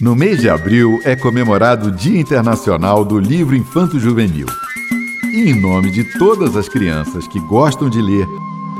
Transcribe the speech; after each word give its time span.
No 0.00 0.16
mês 0.16 0.40
de 0.40 0.48
abril 0.48 0.98
é 1.04 1.14
comemorado 1.14 1.88
o 1.88 1.90
Dia 1.92 2.18
Internacional 2.18 3.04
do 3.04 3.18
Livro 3.18 3.54
Infanto 3.54 4.00
Juvenil. 4.00 4.46
E 5.30 5.50
em 5.50 5.60
nome 5.60 5.90
de 5.90 6.04
todas 6.18 6.56
as 6.56 6.70
crianças 6.70 7.28
que 7.28 7.38
gostam 7.40 7.90
de 7.90 8.00
ler, 8.00 8.26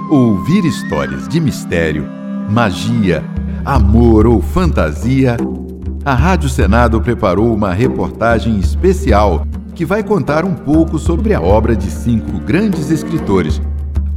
ouvir 0.09 0.65
histórias 0.65 1.29
de 1.29 1.39
mistério, 1.39 2.09
magia, 2.49 3.23
amor 3.67 4.27
ou 4.27 4.41
fantasia, 4.41 5.37
a 6.07 6.15
Rádio 6.15 6.49
Senado 6.49 7.03
preparou 7.03 7.55
uma 7.55 7.75
reportagem 7.75 8.59
especial 8.59 9.47
que 9.75 9.85
vai 9.85 10.03
contar 10.03 10.47
um 10.47 10.55
pouco 10.55 10.99
sobre 10.99 11.35
a 11.35 11.41
obra 11.41 11.77
de 11.77 11.91
cinco 11.91 12.39
grandes 12.39 12.91
escritores 12.91 13.61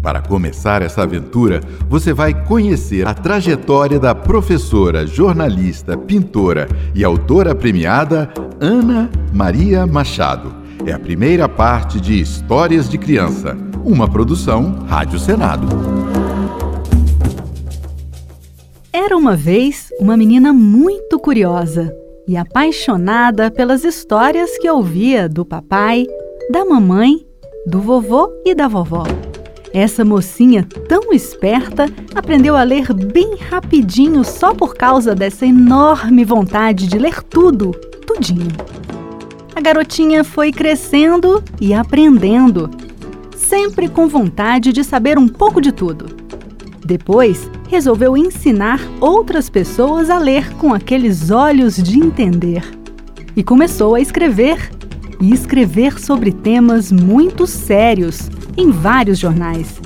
para 0.04 0.22
começar 0.22 0.82
essa 0.82 1.04
aventura, 1.04 1.62
você 1.88 2.12
vai 2.12 2.34
conhecer 2.44 3.08
a 3.08 3.14
trajetória 3.14 3.98
da 3.98 4.14
professora, 4.14 5.08
jornalista, 5.08 5.98
pintora 5.98 6.68
e 6.94 7.06
autora 7.06 7.56
premiada 7.56 8.30
Ana 8.60 9.10
Maria 9.34 9.88
Machado. 9.88 10.54
É 10.86 10.92
a 10.92 11.00
primeira 11.00 11.48
parte 11.48 12.02
de 12.02 12.20
Histórias 12.20 12.90
de 12.90 12.98
Criança, 12.98 13.58
uma 13.86 14.06
produção 14.06 14.84
Rádio 14.86 15.18
Senado. 15.18 15.68
Era 18.92 19.16
uma 19.16 19.38
vez 19.38 19.88
uma 20.02 20.18
menina 20.18 20.52
muito 20.52 21.18
curiosa 21.18 21.96
e 22.28 22.36
apaixonada 22.36 23.50
pelas 23.50 23.86
histórias 23.86 24.58
que 24.58 24.70
ouvia 24.70 25.30
do 25.30 25.46
papai, 25.46 26.06
da 26.52 26.66
mamãe, 26.66 27.26
do 27.66 27.80
vovô 27.80 28.30
e 28.46 28.54
da 28.54 28.68
vovó. 28.68 29.06
Essa 29.74 30.06
mocinha 30.06 30.68
tão 30.88 31.12
esperta 31.12 31.92
aprendeu 32.14 32.56
a 32.56 32.62
ler 32.62 32.94
bem 32.94 33.36
rapidinho 33.50 34.24
só 34.24 34.54
por 34.54 34.76
causa 34.76 35.16
dessa 35.16 35.48
enorme 35.48 36.24
vontade 36.24 36.86
de 36.86 37.00
ler 37.00 37.24
tudo, 37.24 37.72
tudinho. 38.06 38.52
A 39.56 39.60
garotinha 39.60 40.24
foi 40.24 40.52
crescendo 40.52 41.44
e 41.60 41.74
aprendendo, 41.74 42.70
sempre 43.36 43.88
com 43.88 44.08
vontade 44.08 44.72
de 44.72 44.84
saber 44.84 45.18
um 45.18 45.28
pouco 45.28 45.60
de 45.60 45.72
tudo. 45.72 46.06
Depois, 46.86 47.50
resolveu 47.68 48.16
ensinar 48.16 48.80
outras 49.02 49.50
pessoas 49.50 50.12
a 50.12 50.20
ler 50.20 50.54
com 50.58 50.72
aqueles 50.72 51.32
olhos 51.32 51.78
de 51.78 51.98
entender. 51.98 52.64
E 53.36 53.44
começou 53.44 53.96
a 53.96 54.02
escrever, 54.02 54.70
e 55.24 55.34
escrever 55.34 55.98
sobre 56.02 56.34
temas 56.34 56.92
muito 56.92 57.48
sérios 57.48 58.30
em 58.58 58.72
vários 58.72 59.18
jornais. 59.18 59.80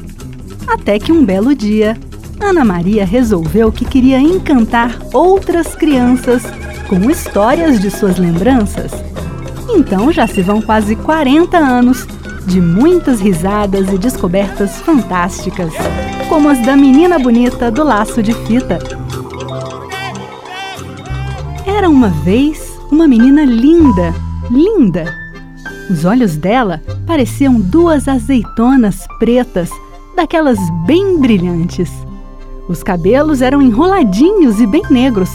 Até 0.67 0.97
que 0.97 1.11
um 1.11 1.23
belo 1.23 1.53
dia, 1.53 1.95
Ana 2.41 2.65
Maria 2.65 3.05
resolveu 3.05 3.71
que 3.71 3.85
queria 3.85 4.19
encantar 4.19 4.97
outras 5.13 5.75
crianças 5.75 6.41
com 6.89 7.07
histórias 7.11 7.79
de 7.79 7.91
suas 7.91 8.17
lembranças. 8.17 8.91
Então 9.69 10.11
já 10.11 10.25
se 10.25 10.41
vão 10.41 10.59
quase 10.59 10.95
40 10.95 11.55
anos 11.55 12.07
de 12.47 12.59
muitas 12.59 13.19
risadas 13.19 13.93
e 13.93 13.97
descobertas 13.97 14.79
fantásticas, 14.79 15.71
como 16.29 16.49
as 16.49 16.59
da 16.65 16.75
menina 16.75 17.19
bonita 17.19 17.69
do 17.69 17.83
laço 17.83 18.23
de 18.23 18.33
fita. 18.33 18.79
Era 21.63 21.87
uma 21.87 22.09
vez 22.09 22.75
uma 22.91 23.07
menina 23.07 23.45
linda, 23.45 24.15
linda, 24.49 25.26
os 25.89 26.05
olhos 26.05 26.35
dela 26.35 26.81
pareciam 27.05 27.59
duas 27.59 28.07
azeitonas 28.07 29.07
pretas, 29.19 29.69
daquelas 30.15 30.59
bem 30.85 31.19
brilhantes. 31.19 31.91
Os 32.67 32.83
cabelos 32.83 33.41
eram 33.41 33.61
enroladinhos 33.61 34.59
e 34.59 34.67
bem 34.67 34.83
negros, 34.89 35.29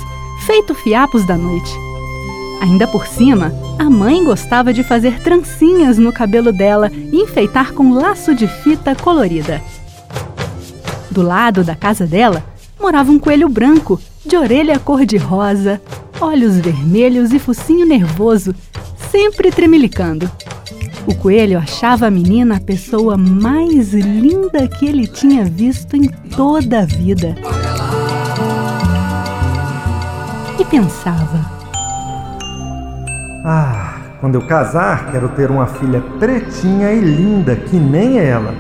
feito 0.45 0.75
fiapos 0.75 1.27
da 1.27 1.37
noite. 1.37 1.73
Ainda 2.61 2.87
por 2.87 3.07
cima, 3.07 3.53
a 3.79 3.91
mãe 3.91 4.23
gostava 4.23 4.73
de 4.73 4.85
fazer 4.85 5.21
trancinhas 5.21 5.99
no 5.99 6.13
cabelo 6.13 6.53
dela 6.53 6.91
e 6.93 7.21
enfeitar 7.21 7.73
com 7.73 7.95
laço 7.95 8.35
de 8.35 8.47
fita 8.47 8.95
colorida. 8.95 9.61
Do 11.11 11.23
lado 11.23 11.65
da 11.65 11.75
casa 11.75 12.07
dela 12.07 12.45
morava 12.81 13.11
um 13.11 13.19
coelho 13.19 13.49
branco, 13.49 14.01
de 14.25 14.37
orelha 14.37 14.79
cor-de-rosa, 14.79 15.81
olhos 16.21 16.57
vermelhos 16.57 17.33
e 17.33 17.39
focinho 17.39 17.87
nervoso, 17.87 18.55
sempre 19.11 19.51
tremelicando. 19.51 20.31
O 21.05 21.15
coelho 21.17 21.59
achava 21.59 22.07
a 22.07 22.11
menina 22.11 22.57
a 22.57 22.61
pessoa 22.61 23.17
mais 23.17 23.93
linda 23.93 24.69
que 24.69 24.87
ele 24.87 25.07
tinha 25.09 25.45
visto 25.45 25.97
em 25.97 26.07
toda 26.07 26.81
a 26.81 26.87
vida. 26.87 27.35
E 30.59 30.65
pensava: 30.65 31.45
Ah, 33.45 34.01
quando 34.21 34.37
eu 34.37 34.47
casar, 34.47 35.11
quero 35.11 35.29
ter 35.31 35.51
uma 35.51 35.67
filha 35.67 36.01
pretinha 36.21 36.93
e 36.93 37.01
linda 37.01 37.57
que 37.57 37.77
nem 37.77 38.19
ela. 38.21 38.55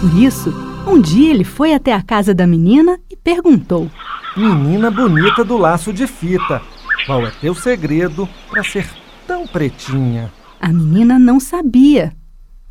Por 0.00 0.14
isso, 0.14 0.52
um 0.86 1.00
dia 1.00 1.30
ele 1.30 1.44
foi 1.44 1.72
até 1.72 1.94
a 1.94 2.02
casa 2.02 2.34
da 2.34 2.46
menina 2.46 2.98
e 3.10 3.16
perguntou: 3.16 3.90
Menina 4.36 4.90
bonita 4.90 5.42
do 5.42 5.56
laço 5.56 5.94
de 5.94 6.06
fita, 6.06 6.60
qual 7.06 7.26
é 7.26 7.30
teu 7.40 7.54
segredo 7.54 8.28
para 8.50 8.62
ser 8.62 8.86
tão 9.28 9.46
pretinha? 9.46 10.32
A 10.58 10.68
menina 10.68 11.18
não 11.18 11.38
sabia, 11.38 12.14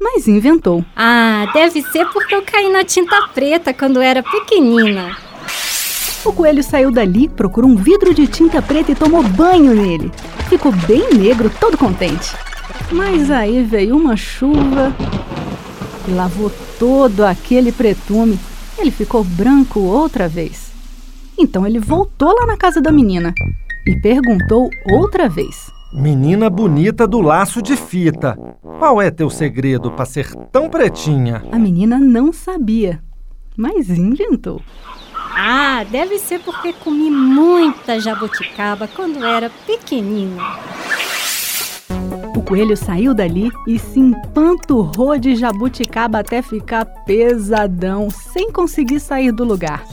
mas 0.01 0.28
inventou. 0.28 0.84
Ah, 0.95 1.45
deve 1.53 1.84
ser 1.84 2.07
porque 2.07 2.34
eu 2.34 2.41
caí 2.41 2.68
na 2.72 2.84
tinta 2.84 3.28
preta 3.28 3.72
quando 3.72 4.01
era 4.01 4.23
pequenina. 4.23 5.16
O 6.25 6.34
coelho 6.34 6.63
saiu 6.63 6.91
dali, 6.91 7.29
procurou 7.29 7.69
um 7.69 7.75
vidro 7.75 8.12
de 8.12 8.28
tinta 8.28 8.59
preta 8.59 8.91
e 8.91 8.96
tomou 8.96 9.22
banho 9.22 9.75
nele. 9.75 10.12
Ficou 10.50 10.72
bem 10.72 11.13
negro, 11.13 11.51
todo 11.59 11.78
contente. 11.78 12.35
Mas 12.91 13.29
aí 13.29 13.63
veio 13.63 13.96
uma 13.96 14.17
chuva 14.17 14.94
e 16.07 16.12
lavou 16.12 16.51
todo 16.79 17.23
aquele 17.23 17.72
pretume. 17.72 18.40
Ele 18.79 18.90
ficou 18.90 19.23
branco 19.23 19.79
outra 19.79 20.28
vez. 20.28 20.72
Então 21.38 21.67
ele 21.67 21.79
voltou 21.79 22.34
lá 22.34 22.47
na 22.47 22.57
casa 22.57 22.81
da 22.81 22.91
menina 22.91 23.31
e 23.85 23.96
perguntou 24.01 24.69
outra 24.91 25.29
vez: 25.29 25.77
Menina 25.92 26.50
bonita 26.50 27.08
do 27.08 27.22
laço 27.22 27.62
de 27.62 27.78
fita, 27.78 28.38
qual 28.78 29.02
é 29.02 29.09
teu 29.09 29.30
segredo 29.30 29.90
para 29.92 30.06
ser 30.06 30.36
tão 30.52 30.70
pretinha? 30.70 31.44
A 31.52 31.58
menina 31.58 31.98
não 31.98 32.34
sabia, 32.34 33.02
mas 33.56 33.90
inventou. 33.90 34.62
Ah, 35.14 35.86
deve 35.90 36.20
ser 36.20 36.40
porque 36.40 36.74
comi 36.74 37.09
muita 37.09 38.00
jabuticaba 38.00 38.88
quando 38.88 39.24
era 39.24 39.50
pequenina. 39.66 40.42
O 42.36 42.42
coelho 42.42 42.76
saiu 42.76 43.14
dali 43.14 43.50
e 43.66 43.80
se 43.80 44.00
empanturrou 44.00 45.18
de 45.18 45.36
jabuticaba 45.36 46.20
até 46.20 46.42
ficar 46.42 46.86
pesadão, 46.86 48.09
sem 48.09 48.52
conseguir 48.52 49.00
sair 49.00 49.31
do 49.31 49.44
lugar. 49.44 49.86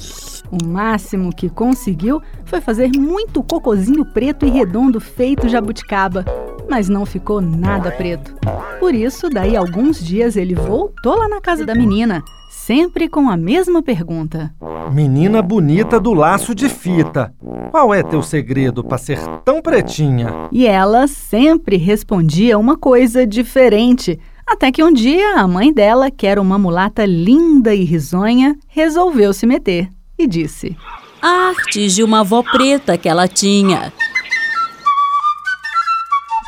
O 0.54 0.64
máximo 0.64 1.34
que 1.34 1.48
conseguiu 1.48 2.22
foi 2.44 2.60
fazer 2.60 2.88
muito 2.96 3.42
cocozinho 3.42 4.04
preto 4.04 4.46
e 4.46 4.50
redondo 4.50 5.00
feito 5.00 5.48
jabuticaba, 5.48 6.24
mas 6.70 6.88
não 6.88 7.04
ficou 7.04 7.40
nada 7.40 7.90
preto. 7.90 8.36
Por 8.78 8.94
isso, 8.94 9.28
daí 9.28 9.56
alguns 9.56 9.98
dias 9.98 10.36
ele 10.36 10.54
voltou 10.54 11.16
lá 11.16 11.28
na 11.28 11.40
casa 11.40 11.66
da 11.66 11.74
menina, 11.74 12.22
sempre 12.48 13.08
com 13.08 13.28
a 13.28 13.36
mesma 13.36 13.82
pergunta. 13.82 14.54
Menina 14.92 15.42
bonita 15.42 15.98
do 15.98 16.14
laço 16.14 16.54
de 16.54 16.68
fita, 16.68 17.34
qual 17.72 17.92
é 17.92 18.04
teu 18.04 18.22
segredo 18.22 18.84
para 18.84 18.98
ser 18.98 19.18
tão 19.44 19.60
pretinha? 19.60 20.48
E 20.52 20.68
ela 20.68 21.08
sempre 21.08 21.76
respondia 21.76 22.56
uma 22.56 22.76
coisa 22.76 23.26
diferente. 23.26 24.20
Até 24.46 24.70
que 24.70 24.84
um 24.84 24.92
dia 24.92 25.40
a 25.40 25.48
mãe 25.48 25.72
dela, 25.72 26.12
que 26.12 26.28
era 26.28 26.40
uma 26.40 26.58
mulata 26.58 27.04
linda 27.04 27.74
e 27.74 27.82
risonha, 27.82 28.56
resolveu 28.68 29.32
se 29.32 29.46
meter 29.46 29.88
e 30.24 30.26
disse: 30.26 30.76
Artes 31.22 31.94
de 31.94 32.02
uma 32.02 32.20
avó 32.20 32.42
preta 32.42 32.98
que 32.98 33.08
ela 33.08 33.28
tinha. 33.28 33.92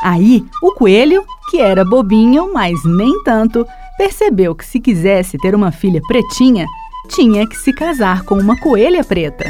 Aí, 0.03 0.45
o 0.63 0.73
coelho, 0.73 1.25
que 1.51 1.61
era 1.61 1.85
bobinho, 1.85 2.53
mas 2.53 2.85
nem 2.85 3.23
tanto, 3.23 3.67
percebeu 3.97 4.55
que 4.55 4.65
se 4.65 4.79
quisesse 4.79 5.39
ter 5.39 5.55
uma 5.55 5.73
filha 5.73 6.01
pretinha, 6.07 6.67
tinha 7.09 7.47
que 7.49 7.57
se 7.57 7.73
casar 7.73 8.23
com 8.25 8.37
uma 8.37 8.59
coelha 8.61 9.03
preta. 9.03 9.45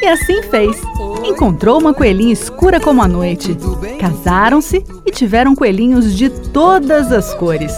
E 0.00 0.06
assim 0.06 0.42
fez. 0.42 0.80
Encontrou 1.24 1.80
uma 1.80 1.94
coelhinha 1.94 2.32
escura 2.32 2.78
como 2.78 3.02
a 3.02 3.08
noite. 3.08 3.56
Casaram-se 3.98 4.84
e 5.06 5.10
tiveram 5.10 5.54
coelhinhos 5.54 6.14
de 6.16 6.28
todas 6.28 7.10
as 7.10 7.32
cores. 7.34 7.72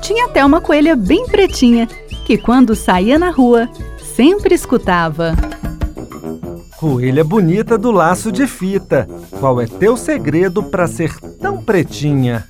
Tinha 0.00 0.24
até 0.24 0.44
uma 0.44 0.60
coelha 0.60 0.96
bem 0.96 1.26
pretinha, 1.26 1.86
que 2.24 2.38
quando 2.38 2.74
saía 2.74 3.18
na 3.18 3.30
rua, 3.30 3.68
sempre 4.16 4.54
escutava: 4.54 5.36
Coelha 6.78 7.22
bonita 7.22 7.76
do 7.76 7.90
laço 7.90 8.32
de 8.32 8.46
fita, 8.46 9.06
qual 9.38 9.60
é 9.60 9.66
teu 9.66 9.94
segredo 9.94 10.62
para 10.62 10.86
ser 10.86 11.14
tão 11.38 11.62
pretinha? 11.62 12.46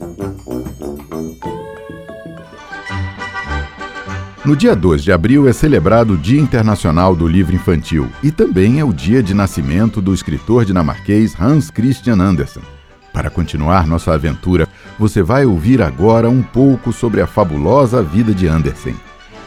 No 4.45 4.55
dia 4.55 4.77
2 4.77 5.03
de 5.03 5.11
abril 5.11 5.49
é 5.49 5.53
celebrado 5.53 6.13
o 6.13 6.17
Dia 6.17 6.41
Internacional 6.41 7.17
do 7.17 7.27
Livro 7.27 7.57
Infantil 7.57 8.09
e 8.23 8.31
também 8.31 8.79
é 8.79 8.85
o 8.85 8.93
dia 8.93 9.21
de 9.21 9.35
nascimento 9.35 10.01
do 10.01 10.15
escritor 10.15 10.65
dinamarquês 10.65 11.35
Hans 11.41 11.69
Christian 11.69 12.21
Andersen. 12.21 12.62
Para 13.12 13.29
continuar 13.29 13.89
nossa 13.89 14.12
aventura, 14.12 14.69
você 14.97 15.21
vai 15.21 15.45
ouvir 15.45 15.83
agora 15.83 16.31
um 16.31 16.45
pouco 16.45 16.93
sobre 16.93 17.21
a 17.21 17.27
fabulosa 17.27 18.05
vida 18.05 18.33
de 18.33 18.47
Andersen. 18.47 18.95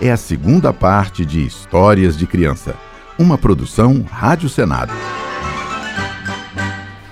É 0.01 0.10
a 0.10 0.16
segunda 0.16 0.72
parte 0.72 1.25
de 1.25 1.46
Histórias 1.46 2.18
de 2.18 2.25
Criança, 2.25 2.74
uma 3.18 3.38
produção 3.38 4.06
Rádio 4.10 4.48
Senado. 4.48 4.94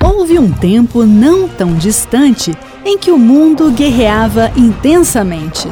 Houve 0.01 0.39
um 0.39 0.50
tempo 0.54 1.04
não 1.04 1.50
tão 1.50 1.75
distante 1.75 2.57
em 2.86 2.98
que 2.98 3.12
o 3.12 3.18
mundo 3.18 3.69
guerreava 3.72 4.54
intensamente. 4.56 5.68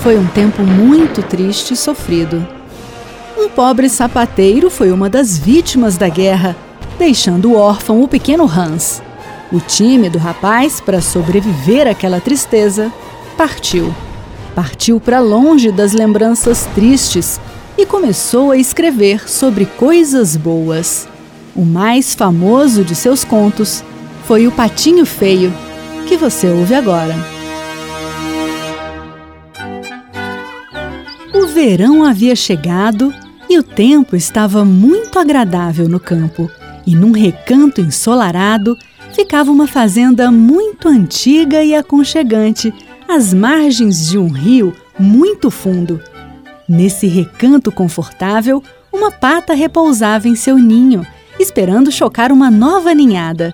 Foi 0.00 0.18
um 0.18 0.26
tempo 0.26 0.62
muito 0.62 1.22
triste 1.22 1.72
e 1.72 1.76
sofrido. 1.78 2.46
Um 3.38 3.48
pobre 3.48 3.88
sapateiro 3.88 4.68
foi 4.68 4.92
uma 4.92 5.08
das 5.08 5.38
vítimas 5.38 5.96
da 5.96 6.10
guerra, 6.10 6.54
deixando 6.98 7.54
órfão 7.54 8.02
o 8.02 8.08
pequeno 8.08 8.44
Hans. 8.44 9.02
O 9.50 9.60
time 9.60 10.10
do 10.10 10.18
rapaz, 10.18 10.78
para 10.78 11.00
sobreviver 11.00 11.88
àquela 11.88 12.20
tristeza, 12.20 12.92
partiu. 13.34 13.94
Partiu 14.54 15.00
para 15.00 15.18
longe 15.18 15.72
das 15.72 15.92
lembranças 15.92 16.66
tristes 16.74 17.40
e 17.76 17.84
começou 17.84 18.52
a 18.52 18.56
escrever 18.56 19.28
sobre 19.28 19.66
coisas 19.66 20.36
boas. 20.36 21.08
O 21.56 21.64
mais 21.64 22.14
famoso 22.14 22.84
de 22.84 22.94
seus 22.94 23.24
contos 23.24 23.82
foi 24.24 24.46
O 24.46 24.52
Patinho 24.52 25.04
Feio, 25.04 25.52
que 26.06 26.16
você 26.16 26.48
ouve 26.48 26.74
agora. 26.74 27.14
O 31.34 31.46
verão 31.48 32.04
havia 32.04 32.36
chegado 32.36 33.12
e 33.50 33.58
o 33.58 33.62
tempo 33.62 34.14
estava 34.14 34.64
muito 34.64 35.18
agradável 35.18 35.88
no 35.88 35.98
campo. 35.98 36.48
E 36.86 36.94
num 36.94 37.12
recanto 37.12 37.80
ensolarado 37.80 38.76
ficava 39.12 39.50
uma 39.50 39.66
fazenda 39.66 40.30
muito 40.30 40.88
antiga 40.88 41.62
e 41.62 41.74
aconchegante, 41.74 42.72
às 43.08 43.32
margens 43.32 44.08
de 44.08 44.18
um 44.18 44.28
rio 44.28 44.74
muito 44.98 45.50
fundo. 45.50 46.00
Nesse 46.68 47.06
recanto 47.06 47.70
confortável, 47.70 48.62
uma 48.92 49.10
pata 49.10 49.54
repousava 49.54 50.28
em 50.28 50.34
seu 50.34 50.56
ninho, 50.58 51.06
esperando 51.38 51.92
chocar 51.92 52.32
uma 52.32 52.50
nova 52.50 52.94
ninhada. 52.94 53.52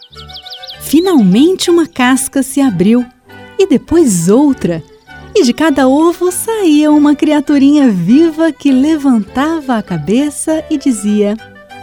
Finalmente 0.81 1.71
uma 1.71 1.87
casca 1.87 2.43
se 2.43 2.61
abriu 2.61 3.05
e 3.59 3.67
depois 3.67 4.29
outra 4.29 4.83
e 5.35 5.43
de 5.43 5.53
cada 5.53 5.89
ovo 5.89 6.33
saía 6.33 6.91
uma 6.91 7.15
criaturinha 7.15 7.89
viva 7.89 8.53
que 8.53 8.73
levantava 8.73 9.77
a 9.77 9.83
cabeça 9.83 10.65
e 10.69 10.77
dizia 10.77 11.37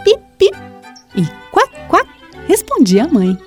pip, 0.04 0.20
pip 0.36 0.56
e 1.16 1.24
quac, 1.50 1.70
quac, 1.88 2.08
respondia 2.46 3.04
a 3.04 3.08
mãe. 3.08 3.38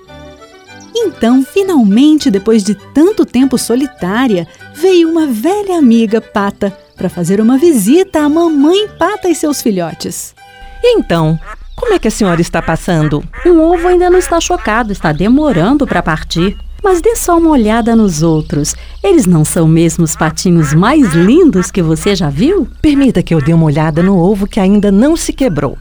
Então, 0.94 1.42
finalmente, 1.44 2.30
depois 2.30 2.62
de 2.62 2.74
tanto 2.74 3.24
tempo 3.24 3.56
solitária, 3.56 4.46
veio 4.74 5.08
uma 5.10 5.26
velha 5.26 5.78
amiga 5.78 6.20
pata 6.20 6.76
para 6.96 7.08
fazer 7.08 7.40
uma 7.40 7.58
visita 7.58 8.20
à 8.20 8.28
mamãe 8.28 8.88
pata 8.98 9.28
e 9.28 9.34
seus 9.34 9.62
filhotes. 9.62 10.34
E 10.82 10.96
então, 10.98 11.38
como 11.76 11.94
é 11.94 11.98
que 11.98 12.08
a 12.08 12.10
senhora 12.10 12.40
está 12.40 12.60
passando? 12.60 13.24
O 13.46 13.60
ovo 13.60 13.88
ainda 13.88 14.10
não 14.10 14.18
está 14.18 14.40
chocado, 14.40 14.92
está 14.92 15.12
demorando 15.12 15.86
para 15.86 16.02
partir. 16.02 16.56
Mas 16.82 17.00
dê 17.00 17.14
só 17.14 17.38
uma 17.38 17.50
olhada 17.50 17.94
nos 17.94 18.22
outros. 18.22 18.74
Eles 19.02 19.24
não 19.24 19.44
são 19.44 19.68
mesmo 19.68 20.04
os 20.04 20.16
patinhos 20.16 20.74
mais 20.74 21.12
lindos 21.12 21.70
que 21.70 21.80
você 21.80 22.14
já 22.16 22.28
viu? 22.28 22.68
Permita 22.80 23.22
que 23.22 23.32
eu 23.32 23.40
dê 23.40 23.54
uma 23.54 23.66
olhada 23.66 24.02
no 24.02 24.18
ovo 24.18 24.48
que 24.48 24.58
ainda 24.58 24.90
não 24.90 25.16
se 25.16 25.32
quebrou. 25.32 25.78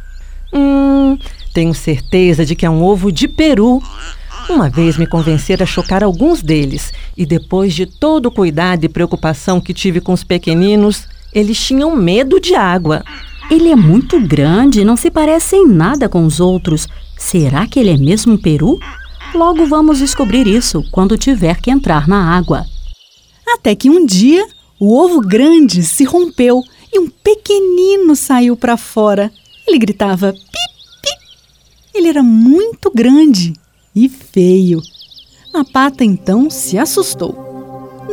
Hum, 0.53 1.17
tenho 1.53 1.73
certeza 1.73 2.45
de 2.45 2.55
que 2.55 2.65
é 2.65 2.69
um 2.69 2.83
ovo 2.83 3.11
de 3.11 3.27
peru. 3.27 3.81
Uma 4.49 4.69
vez 4.69 4.97
me 4.97 5.07
convenceram 5.07 5.63
a 5.63 5.67
chocar 5.67 6.03
alguns 6.03 6.41
deles, 6.41 6.91
e 7.15 7.25
depois 7.25 7.73
de 7.73 7.85
todo 7.85 8.27
o 8.27 8.31
cuidado 8.31 8.83
e 8.83 8.89
preocupação 8.89 9.61
que 9.61 9.73
tive 9.73 10.01
com 10.01 10.13
os 10.13 10.23
pequeninos, 10.23 11.07
eles 11.33 11.57
tinham 11.57 11.95
medo 11.95 12.39
de 12.39 12.55
água. 12.55 13.03
Ele 13.49 13.69
é 13.69 13.75
muito 13.75 14.19
grande 14.19 14.83
não 14.83 14.95
se 14.95 15.09
parece 15.11 15.55
em 15.55 15.67
nada 15.67 16.09
com 16.09 16.25
os 16.25 16.39
outros. 16.39 16.87
Será 17.17 17.67
que 17.67 17.79
ele 17.79 17.89
é 17.89 17.97
mesmo 17.97 18.33
um 18.33 18.37
peru? 18.37 18.79
Logo 19.33 19.65
vamos 19.65 19.99
descobrir 19.99 20.47
isso 20.47 20.83
quando 20.91 21.17
tiver 21.17 21.61
que 21.61 21.71
entrar 21.71 22.07
na 22.07 22.35
água. 22.35 22.65
Até 23.47 23.75
que 23.75 23.89
um 23.89 24.05
dia 24.05 24.45
o 24.79 24.97
ovo 24.97 25.21
grande 25.21 25.83
se 25.83 26.03
rompeu 26.03 26.61
e 26.93 26.99
um 26.99 27.09
pequenino 27.09 28.15
saiu 28.15 28.57
para 28.57 28.75
fora. 28.75 29.31
Ele 29.67 29.77
gritava 29.77 30.33
pip. 30.33 31.19
Ele 31.93 32.07
era 32.07 32.23
muito 32.23 32.91
grande 32.93 33.53
e 33.95 34.07
feio. 34.07 34.81
A 35.53 35.63
pata 35.63 36.03
então 36.03 36.49
se 36.49 36.77
assustou. 36.77 37.51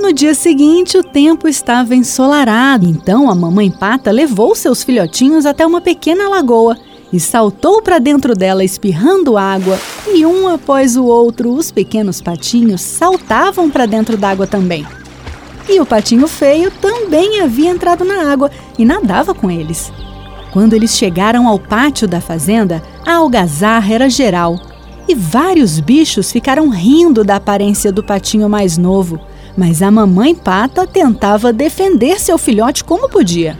No 0.00 0.12
dia 0.12 0.34
seguinte, 0.34 0.96
o 0.96 1.02
tempo 1.02 1.48
estava 1.48 1.94
ensolarado, 1.94 2.86
então 2.86 3.30
a 3.30 3.34
mamãe 3.34 3.70
pata 3.70 4.10
levou 4.10 4.54
seus 4.54 4.82
filhotinhos 4.82 5.46
até 5.46 5.66
uma 5.66 5.80
pequena 5.80 6.28
lagoa 6.28 6.76
e 7.12 7.18
saltou 7.18 7.80
para 7.80 7.98
dentro 7.98 8.34
dela 8.34 8.62
espirrando 8.62 9.38
água, 9.38 9.78
e 10.06 10.26
um 10.26 10.46
após 10.48 10.96
o 10.96 11.04
outro 11.04 11.52
os 11.52 11.70
pequenos 11.70 12.20
patinhos 12.20 12.80
saltavam 12.80 13.70
para 13.70 13.86
dentro 13.86 14.16
d'água 14.16 14.46
também. 14.46 14.86
E 15.68 15.80
o 15.80 15.86
patinho 15.86 16.28
feio 16.28 16.70
também 16.70 17.40
havia 17.40 17.70
entrado 17.70 18.04
na 18.04 18.30
água 18.30 18.50
e 18.78 18.84
nadava 18.84 19.34
com 19.34 19.50
eles. 19.50 19.92
Quando 20.52 20.74
eles 20.74 20.96
chegaram 20.96 21.46
ao 21.46 21.58
pátio 21.58 22.06
da 22.08 22.20
fazenda, 22.20 22.82
a 23.06 23.14
algazarra 23.14 23.92
era 23.92 24.08
geral 24.08 24.58
e 25.08 25.14
vários 25.14 25.80
bichos 25.80 26.30
ficaram 26.30 26.68
rindo 26.68 27.24
da 27.24 27.36
aparência 27.36 27.90
do 27.90 28.04
patinho 28.04 28.48
mais 28.48 28.76
novo, 28.76 29.18
mas 29.56 29.80
a 29.80 29.90
mamãe 29.90 30.34
pata 30.34 30.86
tentava 30.86 31.52
defender 31.52 32.20
seu 32.20 32.36
filhote 32.36 32.84
como 32.84 33.08
podia. 33.08 33.58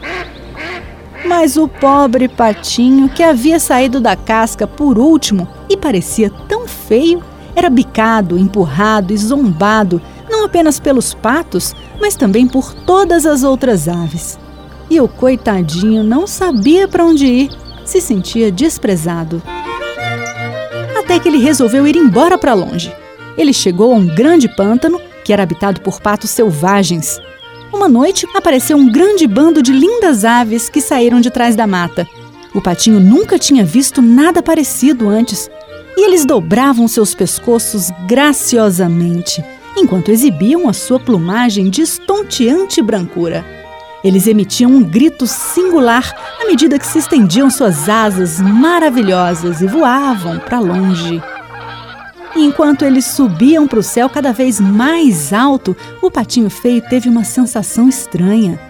Mas 1.27 1.57
o 1.57 1.67
pobre 1.67 2.29
patinho, 2.29 3.09
que 3.09 3.23
havia 3.23 3.59
saído 3.59 3.99
da 3.99 4.15
casca 4.15 4.67
por 4.67 4.99
último 4.99 5.49
e 5.69 5.77
parecia 5.77 6.31
tão 6.47 6.69
feio, 6.69 7.25
era 7.57 7.69
bicado, 7.69 8.39
empurrado 8.39 9.13
e 9.13 9.17
zombado, 9.17 10.01
não 10.31 10.45
apenas 10.45 10.79
pelos 10.79 11.15
patos, 11.15 11.75
mas 12.01 12.15
também 12.15 12.47
por 12.47 12.73
todas 12.73 13.27
as 13.27 13.43
outras 13.43 13.89
aves. 13.89 14.39
E 14.89 15.01
o 15.01 15.09
coitadinho 15.09 16.05
não 16.05 16.27
sabia 16.27 16.87
para 16.87 17.05
onde 17.05 17.27
ir, 17.27 17.51
se 17.85 18.01
sentia 18.01 18.53
desprezado. 18.53 19.43
Até 21.09 21.19
que 21.19 21.29
ele 21.29 21.39
resolveu 21.39 21.87
ir 21.87 21.97
embora 21.97 22.37
para 22.37 22.53
longe. 22.53 22.95
Ele 23.37 23.53
chegou 23.53 23.93
a 23.93 23.97
um 23.97 24.07
grande 24.07 24.47
pântano 24.49 25.01
que 25.25 25.33
era 25.33 25.43
habitado 25.43 25.81
por 25.81 26.01
patos 26.01 26.31
selvagens 26.31 27.19
uma 27.73 27.89
noite 27.89 28.27
apareceu 28.35 28.79
um 28.79 28.91
grande 28.91 29.27
bando 29.27 29.63
de 29.63 29.73
lindas 29.73 30.25
aves 30.25 30.71
que 30.71 30.81
saíram 30.81 31.21
de 31.21 31.31
trás 31.31 31.55
da 31.55 31.67
mata. 31.67 32.09
O 32.55 32.63
patinho 32.63 32.99
nunca 32.99 33.39
tinha 33.39 33.65
visto 33.65 34.01
nada 34.01 34.43
parecido 34.43 35.07
antes 35.07 35.51
e 35.97 36.07
eles 36.07 36.25
dobravam 36.25 36.89
seus 36.89 37.15
pescoços 37.15 37.91
graciosamente, 38.07 39.45
enquanto 39.77 40.11
exibiam 40.11 40.69
a 40.69 40.73
sua 40.73 40.99
plumagem 40.99 41.69
de 41.69 41.83
estonteante 41.83 42.81
brancura. 42.81 43.45
Eles 44.03 44.27
emitiam 44.27 44.71
um 44.71 44.83
grito 44.83 45.27
singular 45.27 46.15
à 46.41 46.47
medida 46.47 46.79
que 46.79 46.87
se 46.87 46.99
estendiam 46.99 47.51
suas 47.51 47.89
asas 47.89 48.41
maravilhosas 48.41 49.61
e 49.61 49.67
voavam 49.67 50.39
para 50.39 50.61
longe. 50.61 51.21
Enquanto 52.37 52.85
eles 52.85 53.07
subiam 53.07 53.67
para 53.67 53.81
o 53.81 53.83
céu 53.83 54.09
cada 54.09 54.33
vez 54.33 54.61
mais 54.61 55.33
alto, 55.33 55.77
o 56.01 56.11
patinho 56.11 56.49
feio 56.49 56.81
teve 56.89 57.09
uma 57.09 57.25
sensação 57.25 57.89
estranha. 57.89 58.61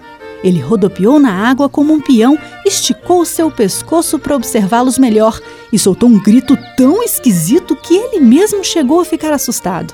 Ele 0.42 0.60
rodopiou 0.60 1.18
na 1.18 1.48
água 1.48 1.68
como 1.68 1.92
um 1.92 2.00
peão, 2.00 2.38
esticou 2.64 3.24
seu 3.24 3.50
pescoço 3.50 4.18
para 4.18 4.36
observá-los 4.36 4.96
melhor 4.96 5.38
e 5.70 5.78
soltou 5.78 6.08
um 6.08 6.22
grito 6.22 6.56
tão 6.76 7.02
esquisito 7.02 7.76
que 7.76 7.94
ele 7.94 8.20
mesmo 8.20 8.64
chegou 8.64 9.00
a 9.00 9.04
ficar 9.04 9.32
assustado. 9.32 9.92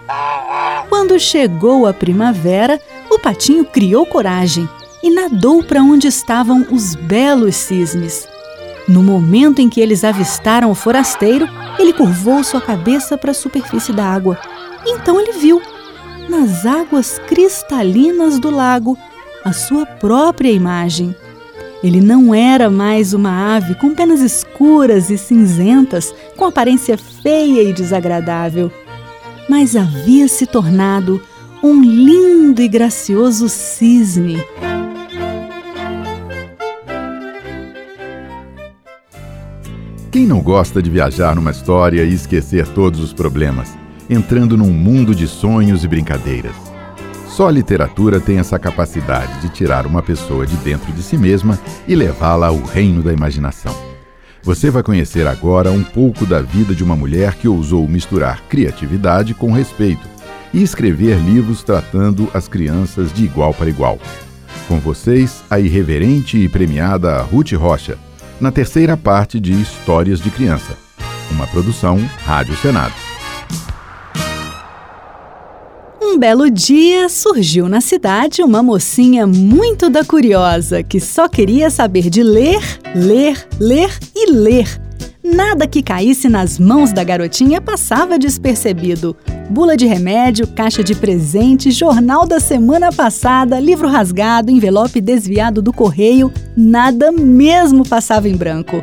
Quando 0.88 1.18
chegou 1.18 1.86
a 1.86 1.94
primavera, 1.94 2.78
o 3.10 3.18
patinho 3.18 3.64
criou 3.64 4.06
coragem 4.06 4.68
e 5.04 5.10
nadou 5.10 5.62
para 5.62 5.82
onde 5.82 6.08
estavam 6.08 6.66
os 6.70 6.94
belos 6.94 7.56
cisnes. 7.56 8.26
No 8.88 9.02
momento 9.02 9.60
em 9.60 9.68
que 9.68 9.78
eles 9.78 10.02
avistaram 10.02 10.70
o 10.70 10.74
forasteiro, 10.74 11.46
ele 11.78 11.92
curvou 11.92 12.42
sua 12.42 12.58
cabeça 12.58 13.18
para 13.18 13.32
a 13.32 13.34
superfície 13.34 13.92
da 13.92 14.02
água. 14.02 14.38
Então 14.86 15.20
ele 15.20 15.32
viu, 15.32 15.60
nas 16.26 16.64
águas 16.64 17.20
cristalinas 17.26 18.38
do 18.38 18.48
lago, 18.48 18.96
a 19.44 19.52
sua 19.52 19.84
própria 19.84 20.50
imagem. 20.50 21.14
Ele 21.82 22.00
não 22.00 22.34
era 22.34 22.70
mais 22.70 23.12
uma 23.12 23.56
ave 23.56 23.74
com 23.74 23.94
penas 23.94 24.22
escuras 24.22 25.10
e 25.10 25.18
cinzentas, 25.18 26.14
com 26.34 26.46
aparência 26.46 26.96
feia 26.96 27.62
e 27.62 27.74
desagradável, 27.74 28.72
mas 29.50 29.76
havia 29.76 30.26
se 30.28 30.46
tornado 30.46 31.20
um 31.62 31.82
lindo 31.82 32.62
e 32.62 32.68
gracioso 32.68 33.50
cisne. 33.50 34.42
Quem 40.14 40.28
não 40.28 40.40
gosta 40.40 40.80
de 40.80 40.88
viajar 40.88 41.34
numa 41.34 41.50
história 41.50 42.04
e 42.04 42.14
esquecer 42.14 42.68
todos 42.68 43.00
os 43.00 43.12
problemas, 43.12 43.76
entrando 44.08 44.56
num 44.56 44.70
mundo 44.70 45.12
de 45.12 45.26
sonhos 45.26 45.82
e 45.82 45.88
brincadeiras? 45.88 46.54
Só 47.26 47.48
a 47.48 47.50
literatura 47.50 48.20
tem 48.20 48.38
essa 48.38 48.56
capacidade 48.56 49.40
de 49.40 49.48
tirar 49.48 49.86
uma 49.86 50.00
pessoa 50.04 50.46
de 50.46 50.54
dentro 50.58 50.92
de 50.92 51.02
si 51.02 51.18
mesma 51.18 51.58
e 51.88 51.96
levá-la 51.96 52.46
ao 52.46 52.62
reino 52.62 53.02
da 53.02 53.12
imaginação. 53.12 53.74
Você 54.40 54.70
vai 54.70 54.84
conhecer 54.84 55.26
agora 55.26 55.72
um 55.72 55.82
pouco 55.82 56.24
da 56.24 56.40
vida 56.40 56.76
de 56.76 56.84
uma 56.84 56.94
mulher 56.94 57.34
que 57.34 57.48
ousou 57.48 57.88
misturar 57.88 58.40
criatividade 58.48 59.34
com 59.34 59.50
respeito 59.50 60.06
e 60.52 60.62
escrever 60.62 61.18
livros 61.18 61.64
tratando 61.64 62.30
as 62.32 62.46
crianças 62.46 63.12
de 63.12 63.24
igual 63.24 63.52
para 63.52 63.68
igual. 63.68 63.98
Com 64.68 64.78
vocês, 64.78 65.42
a 65.50 65.58
irreverente 65.58 66.38
e 66.38 66.48
premiada 66.48 67.20
Ruth 67.22 67.50
Rocha, 67.54 67.98
na 68.40 68.50
terceira 68.50 68.96
parte 68.96 69.38
de 69.38 69.52
Histórias 69.52 70.20
de 70.20 70.30
Criança, 70.30 70.76
uma 71.30 71.46
produção 71.46 71.98
Rádio 72.24 72.56
Senado. 72.56 72.94
Um 76.00 76.18
belo 76.18 76.50
dia 76.50 77.08
surgiu 77.08 77.68
na 77.68 77.80
cidade 77.80 78.42
uma 78.42 78.62
mocinha 78.62 79.26
muito 79.26 79.90
da 79.90 80.04
curiosa 80.04 80.82
que 80.82 81.00
só 81.00 81.28
queria 81.28 81.70
saber 81.70 82.08
de 82.08 82.22
ler, 82.22 82.62
ler, 82.94 83.48
ler 83.58 83.90
e 84.14 84.30
ler. 84.30 84.83
Nada 85.24 85.66
que 85.66 85.82
caísse 85.82 86.28
nas 86.28 86.58
mãos 86.58 86.92
da 86.92 87.02
garotinha 87.02 87.58
passava 87.58 88.18
despercebido. 88.18 89.16
Bula 89.48 89.74
de 89.74 89.86
remédio, 89.86 90.46
caixa 90.46 90.84
de 90.84 90.94
presente, 90.94 91.70
jornal 91.70 92.26
da 92.26 92.38
semana 92.38 92.92
passada, 92.92 93.58
livro 93.58 93.88
rasgado, 93.88 94.50
envelope 94.50 95.00
desviado 95.00 95.62
do 95.62 95.72
correio, 95.72 96.30
nada 96.54 97.10
mesmo 97.10 97.88
passava 97.88 98.28
em 98.28 98.36
branco. 98.36 98.78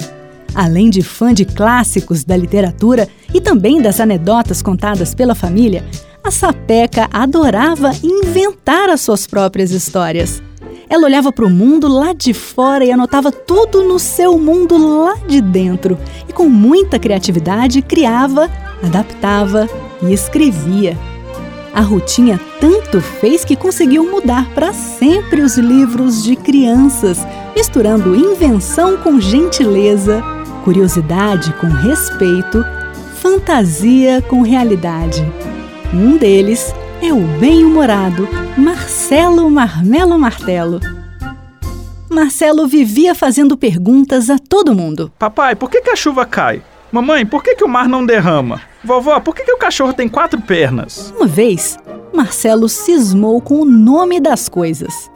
Além 0.55 0.89
de 0.89 1.03
fã 1.03 1.31
de 1.31 1.45
clássicos 1.45 2.23
da 2.23 2.35
literatura 2.35 3.07
e 3.31 3.39
também 3.39 3.79
das 3.79 3.99
anedotas 3.99 4.63
contadas 4.63 5.13
pela 5.13 5.35
família, 5.35 5.85
a 6.23 6.31
Sapeca 6.31 7.07
adorava 7.13 7.91
inventar 8.03 8.89
as 8.89 9.01
suas 9.01 9.27
próprias 9.27 9.69
histórias. 9.69 10.41
Ela 10.91 11.05
olhava 11.05 11.31
para 11.31 11.45
o 11.45 11.49
mundo 11.49 11.87
lá 11.87 12.11
de 12.11 12.33
fora 12.33 12.83
e 12.83 12.91
anotava 12.91 13.31
tudo 13.31 13.81
no 13.81 13.97
seu 13.97 14.37
mundo 14.37 14.77
lá 14.77 15.15
de 15.25 15.39
dentro. 15.39 15.97
E 16.27 16.33
com 16.33 16.49
muita 16.49 16.99
criatividade 16.99 17.81
criava, 17.81 18.49
adaptava 18.83 19.69
e 20.01 20.11
escrevia. 20.11 20.97
A 21.73 21.79
Rutinha 21.79 22.37
tanto 22.59 22.99
fez 22.99 23.45
que 23.45 23.55
conseguiu 23.55 24.11
mudar 24.11 24.53
para 24.53 24.73
sempre 24.73 25.39
os 25.39 25.57
livros 25.57 26.25
de 26.25 26.35
crianças, 26.35 27.19
misturando 27.55 28.13
invenção 28.13 28.97
com 28.97 29.17
gentileza, 29.17 30.21
curiosidade 30.65 31.53
com 31.53 31.67
respeito, 31.67 32.65
fantasia 33.21 34.21
com 34.23 34.41
realidade. 34.41 35.25
Um 35.93 36.17
deles 36.17 36.75
é 37.01 37.11
o 37.11 37.21
bem-humorado 37.39 38.27
Marcelo 38.55 39.49
Marmelo 39.49 40.19
Martelo. 40.19 40.79
Marcelo 42.07 42.67
vivia 42.67 43.15
fazendo 43.15 43.57
perguntas 43.57 44.29
a 44.29 44.37
todo 44.37 44.75
mundo. 44.75 45.11
Papai, 45.17 45.55
por 45.55 45.69
que, 45.69 45.81
que 45.81 45.89
a 45.89 45.95
chuva 45.95 46.25
cai? 46.25 46.61
Mamãe, 46.91 47.25
por 47.25 47.41
que, 47.41 47.55
que 47.55 47.63
o 47.63 47.67
mar 47.67 47.89
não 47.89 48.05
derrama? 48.05 48.61
Vovó, 48.83 49.19
por 49.19 49.33
que, 49.33 49.43
que 49.43 49.51
o 49.51 49.57
cachorro 49.57 49.93
tem 49.93 50.07
quatro 50.07 50.39
pernas? 50.41 51.11
Uma 51.17 51.25
vez, 51.25 51.77
Marcelo 52.13 52.69
cismou 52.69 53.41
com 53.41 53.61
o 53.61 53.65
nome 53.65 54.19
das 54.19 54.47
coisas. 54.47 55.09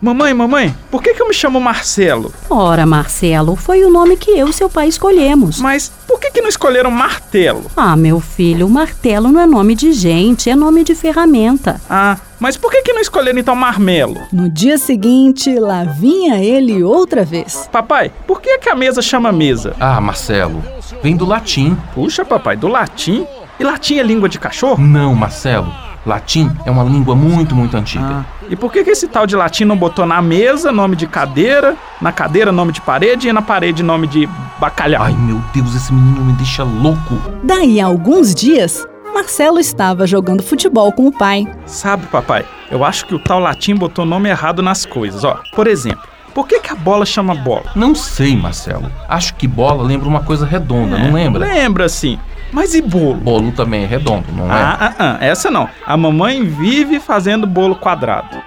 Mamãe, 0.00 0.32
mamãe, 0.32 0.72
por 0.92 1.02
que, 1.02 1.12
que 1.12 1.20
eu 1.20 1.26
me 1.26 1.34
chamo 1.34 1.60
Marcelo? 1.60 2.32
Ora, 2.48 2.86
Marcelo, 2.86 3.56
foi 3.56 3.84
o 3.84 3.90
nome 3.90 4.16
que 4.16 4.30
eu 4.30 4.48
e 4.48 4.52
seu 4.52 4.70
pai 4.70 4.86
escolhemos. 4.86 5.60
Mas 5.60 5.90
por 6.18 6.22
que, 6.22 6.30
que 6.32 6.40
não 6.40 6.48
escolheram 6.48 6.90
martelo? 6.90 7.70
Ah, 7.76 7.94
meu 7.96 8.18
filho, 8.18 8.68
martelo 8.68 9.30
não 9.30 9.40
é 9.40 9.46
nome 9.46 9.76
de 9.76 9.92
gente, 9.92 10.50
é 10.50 10.56
nome 10.56 10.82
de 10.82 10.92
ferramenta. 10.92 11.80
Ah, 11.88 12.16
mas 12.40 12.56
por 12.56 12.72
que, 12.72 12.82
que 12.82 12.92
não 12.92 13.00
escolheram 13.00 13.38
então 13.38 13.54
marmelo? 13.54 14.20
No 14.32 14.48
dia 14.48 14.78
seguinte, 14.78 15.56
lá 15.60 15.84
vinha 15.84 16.42
ele 16.42 16.82
outra 16.82 17.24
vez. 17.24 17.68
Papai, 17.70 18.10
por 18.26 18.40
que, 18.40 18.58
que 18.58 18.68
a 18.68 18.74
mesa 18.74 19.00
chama 19.00 19.30
mesa? 19.30 19.76
Ah, 19.78 20.00
Marcelo, 20.00 20.60
vem 21.04 21.16
do 21.16 21.24
latim. 21.24 21.78
Puxa, 21.94 22.24
papai, 22.24 22.56
do 22.56 22.66
latim? 22.66 23.24
E 23.60 23.62
latim 23.62 23.98
é 23.98 24.02
língua 24.02 24.28
de 24.28 24.40
cachorro? 24.40 24.82
Não, 24.82 25.14
Marcelo. 25.14 25.72
Latim 26.08 26.50
é 26.64 26.70
uma 26.70 26.82
língua 26.82 27.14
muito, 27.14 27.54
muito 27.54 27.76
antiga. 27.76 28.24
Ah, 28.24 28.24
e 28.48 28.56
por 28.56 28.72
que, 28.72 28.82
que 28.82 28.90
esse 28.90 29.06
tal 29.06 29.26
de 29.26 29.36
latim 29.36 29.66
não 29.66 29.76
botou 29.76 30.06
na 30.06 30.22
mesa 30.22 30.72
nome 30.72 30.96
de 30.96 31.06
cadeira, 31.06 31.76
na 32.00 32.10
cadeira 32.10 32.50
nome 32.50 32.72
de 32.72 32.80
parede 32.80 33.28
e 33.28 33.32
na 33.32 33.42
parede 33.42 33.82
nome 33.82 34.06
de 34.06 34.26
bacalhau? 34.58 35.02
Ai, 35.02 35.12
meu 35.12 35.38
Deus, 35.52 35.74
esse 35.74 35.92
menino 35.92 36.24
me 36.24 36.32
deixa 36.32 36.64
louco. 36.64 37.20
Daí 37.44 37.78
a 37.78 37.84
alguns 37.84 38.34
dias, 38.34 38.86
Marcelo 39.12 39.60
estava 39.60 40.06
jogando 40.06 40.42
futebol 40.42 40.90
com 40.92 41.08
o 41.08 41.12
pai. 41.12 41.46
Sabe, 41.66 42.06
papai, 42.06 42.46
eu 42.70 42.82
acho 42.82 43.06
que 43.06 43.14
o 43.14 43.18
tal 43.18 43.38
latim 43.38 43.74
botou 43.74 44.06
nome 44.06 44.30
errado 44.30 44.62
nas 44.62 44.86
coisas. 44.86 45.24
Ó, 45.24 45.38
por 45.54 45.66
exemplo, 45.66 46.08
por 46.34 46.48
que, 46.48 46.58
que 46.58 46.70
a 46.70 46.74
bola 46.74 47.04
chama 47.04 47.34
bola? 47.34 47.64
Não 47.74 47.94
sei, 47.94 48.34
Marcelo. 48.34 48.90
Acho 49.08 49.34
que 49.34 49.46
bola 49.46 49.82
lembra 49.82 50.08
uma 50.08 50.20
coisa 50.20 50.46
redonda, 50.46 50.96
é, 50.96 51.02
não 51.02 51.12
lembra? 51.12 51.44
Lembra, 51.44 51.86
sim. 51.86 52.18
Mas 52.52 52.74
e 52.74 52.80
bolo? 52.82 53.16
Bolo 53.16 53.52
também 53.52 53.84
é 53.84 53.86
redondo, 53.86 54.26
não 54.32 54.46
é? 54.46 54.50
Ah, 54.50 54.76
ah, 54.80 54.94
ah, 54.98 55.18
essa 55.20 55.50
não. 55.50 55.68
A 55.86 55.96
mamãe 55.96 56.42
vive 56.44 56.98
fazendo 57.00 57.46
bolo 57.46 57.76
quadrado. 57.76 58.42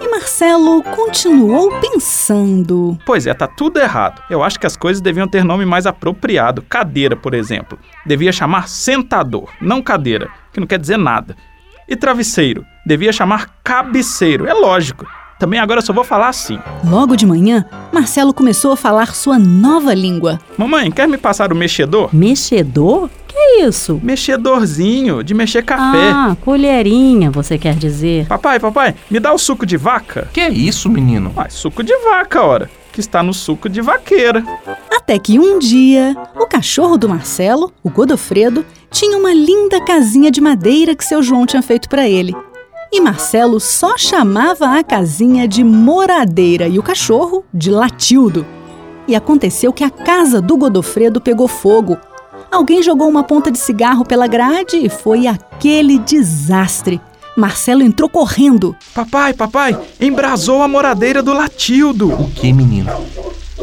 E 0.00 0.08
Marcelo 0.08 0.82
continuou 0.82 1.80
pensando. 1.80 2.98
Pois 3.06 3.26
é, 3.26 3.34
tá 3.34 3.46
tudo 3.46 3.80
errado. 3.80 4.22
Eu 4.28 4.42
acho 4.42 4.58
que 4.58 4.66
as 4.66 4.76
coisas 4.76 5.00
deviam 5.00 5.28
ter 5.28 5.44
nome 5.44 5.64
mais 5.64 5.86
apropriado. 5.86 6.62
Cadeira, 6.62 7.16
por 7.16 7.34
exemplo. 7.34 7.78
Devia 8.04 8.32
chamar 8.32 8.68
sentador, 8.68 9.48
não 9.60 9.80
cadeira, 9.82 10.28
que 10.52 10.60
não 10.60 10.66
quer 10.66 10.78
dizer 10.78 10.96
nada. 10.96 11.36
E 11.88 11.96
travesseiro, 11.96 12.64
devia 12.86 13.12
chamar 13.12 13.50
cabeceiro. 13.62 14.46
É 14.46 14.52
lógico. 14.52 15.06
Também 15.38 15.58
agora 15.58 15.80
eu 15.80 15.84
só 15.84 15.92
vou 15.92 16.04
falar 16.04 16.28
assim. 16.28 16.56
Logo 16.88 17.16
de 17.16 17.26
manhã, 17.26 17.64
Marcelo 17.92 18.32
começou 18.32 18.70
a 18.72 18.76
falar 18.76 19.12
sua 19.12 19.40
nova 19.40 19.92
língua. 19.92 20.38
Mamãe, 20.56 20.88
quer 20.88 21.08
me 21.08 21.18
passar 21.18 21.52
o 21.52 21.56
mexedor? 21.56 22.10
Mexedor? 22.12 23.10
Que 23.32 23.38
é 23.38 23.64
isso? 23.64 23.98
Mexedorzinho, 24.02 25.24
de 25.24 25.32
mexer 25.32 25.64
café. 25.64 26.10
Ah, 26.12 26.36
colherinha, 26.42 27.30
você 27.30 27.56
quer 27.56 27.74
dizer. 27.74 28.26
Papai, 28.26 28.60
papai, 28.60 28.94
me 29.10 29.18
dá 29.18 29.32
o 29.32 29.38
suco 29.38 29.64
de 29.64 29.78
vaca. 29.78 30.28
Que 30.34 30.40
é 30.42 30.50
isso, 30.50 30.90
menino? 30.90 31.32
Ah, 31.34 31.48
suco 31.48 31.82
de 31.82 31.96
vaca, 32.04 32.42
ora. 32.42 32.70
Que 32.92 33.00
está 33.00 33.22
no 33.22 33.32
suco 33.32 33.70
de 33.70 33.80
vaqueira. 33.80 34.44
Até 34.94 35.18
que 35.18 35.38
um 35.38 35.58
dia, 35.58 36.14
o 36.38 36.46
cachorro 36.46 36.98
do 36.98 37.08
Marcelo, 37.08 37.72
o 37.82 37.88
Godofredo, 37.88 38.66
tinha 38.90 39.16
uma 39.16 39.32
linda 39.32 39.82
casinha 39.82 40.30
de 40.30 40.42
madeira 40.42 40.94
que 40.94 41.02
seu 41.02 41.22
João 41.22 41.46
tinha 41.46 41.62
feito 41.62 41.88
para 41.88 42.06
ele. 42.06 42.36
E 42.92 43.00
Marcelo 43.00 43.58
só 43.58 43.96
chamava 43.96 44.78
a 44.78 44.84
casinha 44.84 45.48
de 45.48 45.64
moradeira 45.64 46.68
e 46.68 46.78
o 46.78 46.82
cachorro 46.82 47.46
de 47.52 47.70
Latildo. 47.70 48.44
E 49.08 49.16
aconteceu 49.16 49.72
que 49.72 49.82
a 49.82 49.88
casa 49.88 50.42
do 50.42 50.58
Godofredo 50.58 51.18
pegou 51.18 51.48
fogo. 51.48 51.96
Alguém 52.52 52.82
jogou 52.82 53.08
uma 53.08 53.24
ponta 53.24 53.50
de 53.50 53.58
cigarro 53.58 54.04
pela 54.04 54.26
grade 54.26 54.76
e 54.76 54.90
foi 54.90 55.26
aquele 55.26 55.98
desastre. 55.98 57.00
Marcelo 57.34 57.82
entrou 57.82 58.10
correndo. 58.10 58.76
Papai, 58.94 59.32
papai, 59.32 59.74
embrasou 59.98 60.60
a 60.60 60.68
moradeira 60.68 61.22
do 61.22 61.32
Latildo. 61.32 62.12
O 62.12 62.30
que, 62.30 62.52
menino? 62.52 62.90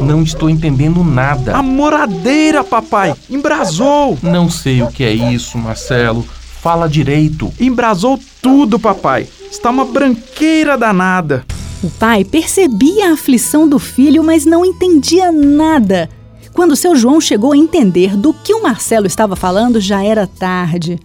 Não 0.00 0.24
estou 0.24 0.50
entendendo 0.50 1.04
nada. 1.04 1.56
A 1.56 1.62
moradeira, 1.62 2.64
papai, 2.64 3.14
embrasou. 3.30 4.18
Não 4.20 4.50
sei 4.50 4.82
o 4.82 4.88
que 4.88 5.04
é 5.04 5.12
isso, 5.12 5.56
Marcelo. 5.56 6.26
Fala 6.60 6.88
direito. 6.88 7.52
Embrasou 7.60 8.18
tudo, 8.42 8.76
papai. 8.76 9.28
Está 9.52 9.70
uma 9.70 9.84
branqueira 9.84 10.76
danada. 10.76 11.44
O 11.80 11.88
pai 11.90 12.24
percebia 12.24 13.10
a 13.10 13.12
aflição 13.12 13.68
do 13.68 13.78
filho, 13.78 14.24
mas 14.24 14.44
não 14.44 14.64
entendia 14.64 15.30
nada. 15.30 16.10
Quando 16.52 16.76
seu 16.76 16.96
João 16.96 17.20
chegou 17.20 17.52
a 17.52 17.56
entender 17.56 18.16
do 18.16 18.34
que 18.34 18.52
o 18.52 18.62
Marcelo 18.62 19.06
estava 19.06 19.36
falando, 19.36 19.80
já 19.80 20.04
era 20.04 20.26
tarde. 20.26 20.98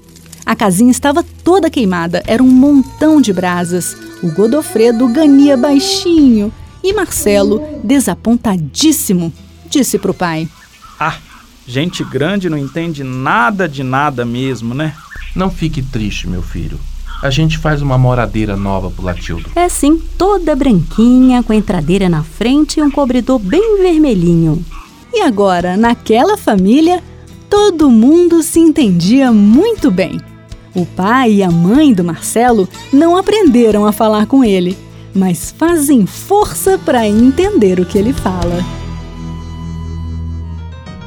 A 0.45 0.55
casinha 0.55 0.91
estava 0.91 1.23
toda 1.43 1.69
queimada, 1.69 2.23
era 2.27 2.43
um 2.43 2.47
montão 2.47 3.19
de 3.19 3.33
brasas. 3.33 3.95
O 4.21 4.31
Godofredo 4.31 5.07
ganhia 5.07 5.57
baixinho 5.57 6.51
e 6.83 6.93
Marcelo, 6.93 7.61
desapontadíssimo, 7.83 9.33
disse 9.69 9.97
para 9.97 10.11
o 10.11 10.13
pai: 10.13 10.47
Ah, 10.99 11.17
gente 11.65 12.03
grande 12.03 12.49
não 12.49 12.57
entende 12.57 13.03
nada 13.03 13.67
de 13.67 13.81
nada 13.81 14.23
mesmo, 14.23 14.75
né? 14.75 14.93
Não 15.35 15.49
fique 15.49 15.81
triste, 15.81 16.27
meu 16.27 16.41
filho. 16.41 16.79
A 17.21 17.29
gente 17.29 17.57
faz 17.57 17.81
uma 17.81 17.97
moradeira 17.97 18.55
nova 18.55 18.91
pro 18.91 19.03
Latildo. 19.03 19.49
É 19.55 19.67
sim, 19.67 19.99
toda 20.17 20.55
branquinha, 20.55 21.41
com 21.41 21.53
a 21.53 21.55
entradeira 21.55 22.07
na 22.07 22.23
frente 22.23 22.79
e 22.79 22.83
um 22.83 22.91
cobridor 22.91 23.39
bem 23.39 23.81
vermelhinho. 23.81 24.63
E 25.17 25.21
agora, 25.21 25.77
naquela 25.77 26.35
família, 26.35 27.01
todo 27.49 27.89
mundo 27.89 28.43
se 28.43 28.59
entendia 28.59 29.31
muito 29.31 29.89
bem. 29.89 30.19
O 30.75 30.85
pai 30.85 31.35
e 31.35 31.43
a 31.43 31.49
mãe 31.49 31.93
do 31.93 32.03
Marcelo 32.03 32.67
não 32.91 33.15
aprenderam 33.15 33.85
a 33.85 33.93
falar 33.93 34.25
com 34.25 34.43
ele, 34.43 34.77
mas 35.15 35.55
fazem 35.57 36.05
força 36.05 36.77
para 36.77 37.07
entender 37.07 37.79
o 37.79 37.85
que 37.85 37.97
ele 37.97 38.11
fala. 38.11 38.61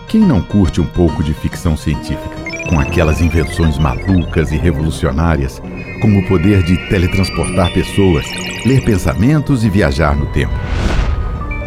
Quem 0.09 0.23
não 0.23 0.41
curte 0.41 0.81
um 0.81 0.87
pouco 0.87 1.23
de 1.23 1.35
ficção 1.35 1.77
científica? 1.77 2.35
Com 2.71 2.81
aquelas 2.81 3.21
invenções 3.21 3.79
malucas 3.79 4.50
e 4.53 4.57
revolucionárias, 4.57 5.61
como 6.00 6.21
o 6.21 6.27
poder 6.27 6.62
de 6.62 6.79
teletransportar 6.88 7.75
pessoas, 7.75 8.25
ler 8.65 8.83
pensamentos 8.87 9.67
e 9.67 9.69
viajar 9.69 10.17
no 10.17 10.25
tempo. 10.33 10.55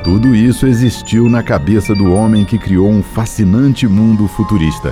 Tudo 0.04 0.36
isso 0.36 0.66
existiu 0.66 1.30
na 1.30 1.44
cabeça 1.44 1.94
do 1.94 2.12
homem 2.12 2.44
que 2.44 2.58
criou 2.58 2.90
um 2.90 3.04
fascinante 3.04 3.88
mundo 3.88 4.28
futurista. 4.28 4.92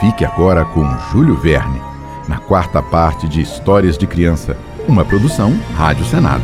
Fique 0.00 0.24
agora 0.24 0.64
com 0.64 0.84
Júlio 1.12 1.36
Verne, 1.36 1.80
na 2.28 2.38
quarta 2.38 2.82
parte 2.82 3.28
de 3.28 3.40
Histórias 3.40 3.96
de 3.96 4.08
Criança, 4.08 4.58
uma 4.88 5.04
produção 5.04 5.56
Rádio 5.76 6.04
Senado. 6.06 6.42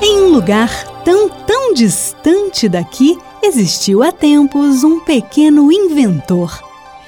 Em 0.00 0.22
um 0.22 0.28
lugar 0.28 0.70
tão, 1.04 1.28
tão 1.28 1.74
distante 1.74 2.68
daqui, 2.68 3.18
existiu 3.42 4.04
há 4.04 4.12
tempos 4.12 4.84
um 4.84 5.00
pequeno 5.00 5.72
inventor. 5.72 6.62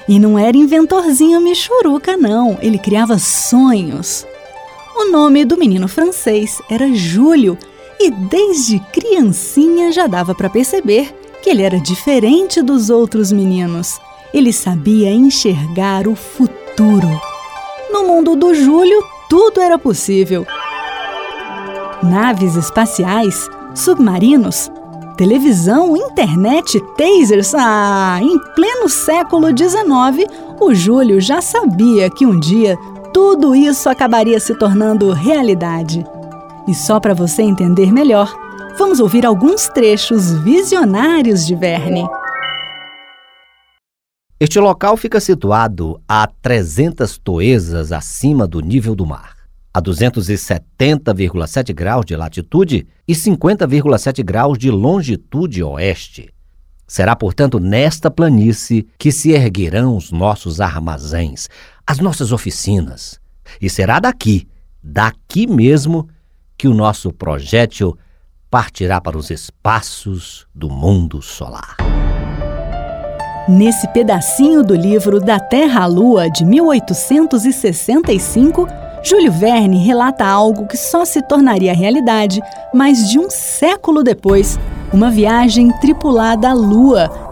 E 0.05 0.19
não 0.19 0.37
era 0.37 0.57
inventorzinho 0.57 1.39
michuruca, 1.39 2.17
não. 2.17 2.57
Ele 2.61 2.77
criava 2.77 3.17
sonhos. 3.17 4.25
O 4.99 5.11
nome 5.11 5.45
do 5.45 5.55
menino 5.55 5.87
francês 5.87 6.59
era 6.67 6.91
Júlio 6.91 7.55
e 7.99 8.09
desde 8.09 8.79
criancinha 8.91 9.91
já 9.91 10.07
dava 10.07 10.33
para 10.33 10.49
perceber 10.49 11.13
que 11.43 11.51
ele 11.51 11.61
era 11.61 11.79
diferente 11.79 12.63
dos 12.63 12.89
outros 12.89 13.31
meninos. 13.31 13.99
Ele 14.33 14.51
sabia 14.51 15.11
enxergar 15.11 16.07
o 16.07 16.15
futuro. 16.15 17.07
No 17.91 18.07
mundo 18.07 18.35
do 18.35 18.55
Júlio, 18.55 19.03
tudo 19.29 19.61
era 19.61 19.77
possível. 19.77 20.47
Naves 22.01 22.55
espaciais, 22.55 23.47
submarinos, 23.75 24.71
televisão, 25.15 25.95
internet, 25.95 26.81
tasers. 26.97 27.53
Ah, 27.53 28.17
em 28.19 28.39
pleno 28.55 28.89
século 28.89 29.49
XIX, 29.49 30.27
o 30.59 30.73
Júlio 30.73 31.21
já 31.21 31.39
sabia 31.39 32.09
que 32.09 32.25
um 32.25 32.39
dia 32.39 32.75
tudo 33.19 33.55
isso 33.55 33.89
acabaria 33.89 34.39
se 34.39 34.53
tornando 34.53 35.11
realidade. 35.11 36.05
E 36.67 36.75
só 36.75 36.99
para 36.99 37.15
você 37.15 37.41
entender 37.41 37.91
melhor, 37.91 38.31
vamos 38.77 38.99
ouvir 38.99 39.25
alguns 39.25 39.67
trechos 39.67 40.33
visionários 40.43 41.43
de 41.43 41.55
Verne. 41.55 42.05
Este 44.39 44.59
local 44.59 44.95
fica 44.97 45.19
situado 45.19 45.99
a 46.07 46.27
300 46.27 47.17
toesas 47.17 47.91
acima 47.91 48.45
do 48.45 48.59
nível 48.59 48.95
do 48.95 49.03
mar, 49.03 49.35
a 49.73 49.81
270,7 49.81 51.73
graus 51.73 52.05
de 52.05 52.15
latitude 52.15 52.87
e 53.07 53.13
50,7 53.13 54.23
graus 54.23 54.59
de 54.59 54.69
longitude 54.69 55.63
oeste. 55.63 56.31
Será, 56.87 57.15
portanto, 57.15 57.59
nesta 57.59 58.11
planície 58.11 58.87
que 58.97 59.11
se 59.11 59.31
erguerão 59.31 59.97
os 59.97 60.11
nossos 60.11 60.61
armazéns, 60.61 61.49
as 61.87 61.99
nossas 61.99 62.33
oficinas. 62.33 63.19
E 63.61 63.69
será 63.69 63.99
daqui, 63.99 64.47
daqui 64.83 65.47
mesmo, 65.47 66.09
que 66.57 66.67
o 66.67 66.73
nosso 66.73 67.13
projétil 67.13 67.97
partirá 68.51 68.99
para 68.99 69.17
os 69.17 69.29
espaços 69.29 70.45
do 70.53 70.69
mundo 70.69 71.21
solar. 71.21 71.77
Nesse 73.47 73.87
pedacinho 73.89 74.61
do 74.61 74.75
livro 74.75 75.21
Da 75.21 75.39
Terra 75.39 75.83
à 75.83 75.85
Lua, 75.85 76.29
de 76.29 76.43
1865, 76.43 78.67
Júlio 79.01 79.31
Verne 79.31 79.77
relata 79.77 80.25
algo 80.25 80.67
que 80.67 80.75
só 80.75 81.05
se 81.05 81.21
tornaria 81.21 81.73
realidade 81.73 82.41
mais 82.73 83.09
de 83.09 83.17
um 83.17 83.29
século 83.29 84.03
depois 84.03 84.59
uma 84.91 85.09
viagem 85.09 85.71
tripulada 85.79 86.49
à 86.49 86.53
Lua. 86.53 87.26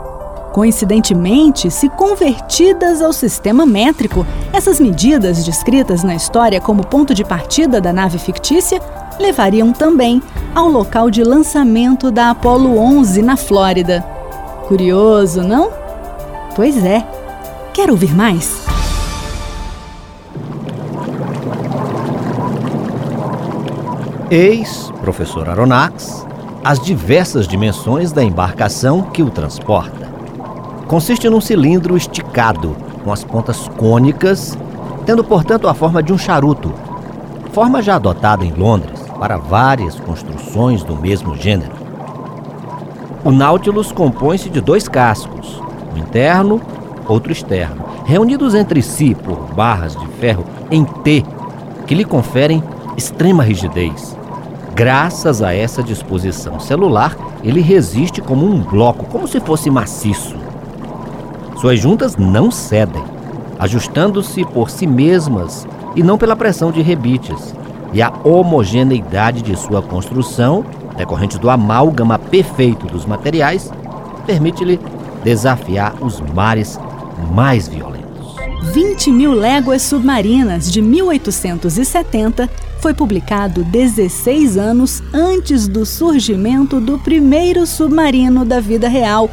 Coincidentemente, 0.56 1.70
se 1.70 1.90
convertidas 1.90 3.02
ao 3.02 3.12
sistema 3.12 3.66
métrico, 3.66 4.26
essas 4.54 4.80
medidas 4.80 5.44
descritas 5.44 6.02
na 6.02 6.16
história 6.16 6.62
como 6.62 6.88
ponto 6.88 7.14
de 7.14 7.26
partida 7.26 7.82
da 7.82 7.92
nave 7.92 8.18
fictícia 8.18 8.82
levariam 9.20 9.74
também 9.74 10.24
ao 10.56 10.70
local 10.70 11.12
de 11.12 11.26
lançamento 11.26 12.10
da 12.10 12.30
Apollo 12.30 12.78
11 12.78 13.22
na 13.22 13.36
Flórida. 13.36 14.00
Curioso, 14.66 15.44
não? 15.44 15.74
Pois 16.56 16.82
é. 16.86 17.06
Quer 17.74 17.92
ouvir 17.92 18.16
mais? 18.16 18.64
Eis, 24.32 24.90
professor 25.02 25.50
Aronnax, 25.50 26.26
as 26.64 26.80
diversas 26.80 27.46
dimensões 27.46 28.14
da 28.14 28.24
embarcação 28.24 29.02
que 29.02 29.22
o 29.22 29.30
transporta. 29.30 30.05
Consiste 30.88 31.28
num 31.30 31.42
cilindro 31.42 31.98
esticado, 31.98 32.76
com 33.04 33.12
as 33.12 33.24
pontas 33.24 33.68
cônicas, 33.76 34.56
tendo 35.04 35.24
portanto 35.24 35.68
a 35.68 35.74
forma 35.74 36.02
de 36.04 36.14
um 36.14 36.18
charuto, 36.18 36.72
forma 37.52 37.82
já 37.82 37.96
adotada 37.96 38.46
em 38.46 38.52
Londres 38.52 39.00
para 39.20 39.38
várias 39.38 40.00
construções 40.00 40.84
do 40.84 40.96
mesmo 40.96 41.36
gênero. 41.36 41.72
O 43.24 43.32
Nautilus 43.32 43.92
compõe-se 43.92 44.50
de 44.50 44.62
dois 44.62 44.88
cascos, 44.88 45.60
um 45.96 45.98
interno, 45.98 46.62
outro 47.08 47.32
externo, 47.32 47.84
reunidos 48.06 48.54
entre 48.54 48.84
si 48.84 49.16
por 49.16 49.38
barras 49.56 49.96
de 49.96 50.06
ferro 50.20 50.46
em 50.70 50.84
T, 50.84 51.26
que 51.88 51.96
lhe 51.96 52.06
conferem 52.06 52.64
extrema 52.96 53.42
rigidez. 53.42 54.16
Graças 54.76 55.42
a 55.42 55.52
essa 55.52 55.82
disposição 55.82 56.60
celular, 56.60 57.16
ele 57.44 57.62
resiste 57.62 58.22
como 58.22 58.46
um 58.46 58.62
bloco, 58.62 59.06
como 59.06 59.28
se 59.28 59.40
fosse 59.40 59.72
maciço. 59.72 60.45
Suas 61.56 61.80
juntas 61.80 62.18
não 62.18 62.52
cedem, 62.52 63.04
ajustando-se 63.58 64.44
por 64.46 64.70
si 64.70 64.86
mesmas 64.86 65.66
e 65.96 66.04
não 66.04 66.18
pela 66.18 66.36
pressão 66.36 66.72
de 66.72 66.82
rebites. 66.82 67.56
E 67.94 68.02
a 68.02 68.12
homogeneidade 68.24 69.42
de 69.42 69.56
sua 69.56 69.82
construção, 69.82 70.66
decorrente 70.98 71.40
do 71.40 71.50
amálgama 71.50 72.20
perfeito 72.20 72.88
dos 72.88 73.06
materiais, 73.06 73.72
permite-lhe 74.26 74.80
desafiar 75.24 75.96
os 76.02 76.20
mares 76.20 76.80
mais 77.34 77.68
violentos. 77.68 78.36
20 78.74 79.12
mil 79.12 79.34
léguas 79.34 79.82
submarinas 79.84 80.70
de 80.72 80.82
1870 80.82 82.50
foi 82.80 82.94
publicado 82.94 83.64
16 83.64 84.58
anos 84.58 85.02
antes 85.14 85.68
do 85.68 85.86
surgimento 85.86 86.82
do 86.82 87.00
primeiro 87.00 87.66
submarino 87.66 88.44
da 88.44 88.60
vida 88.60 88.90
real. 88.90 89.30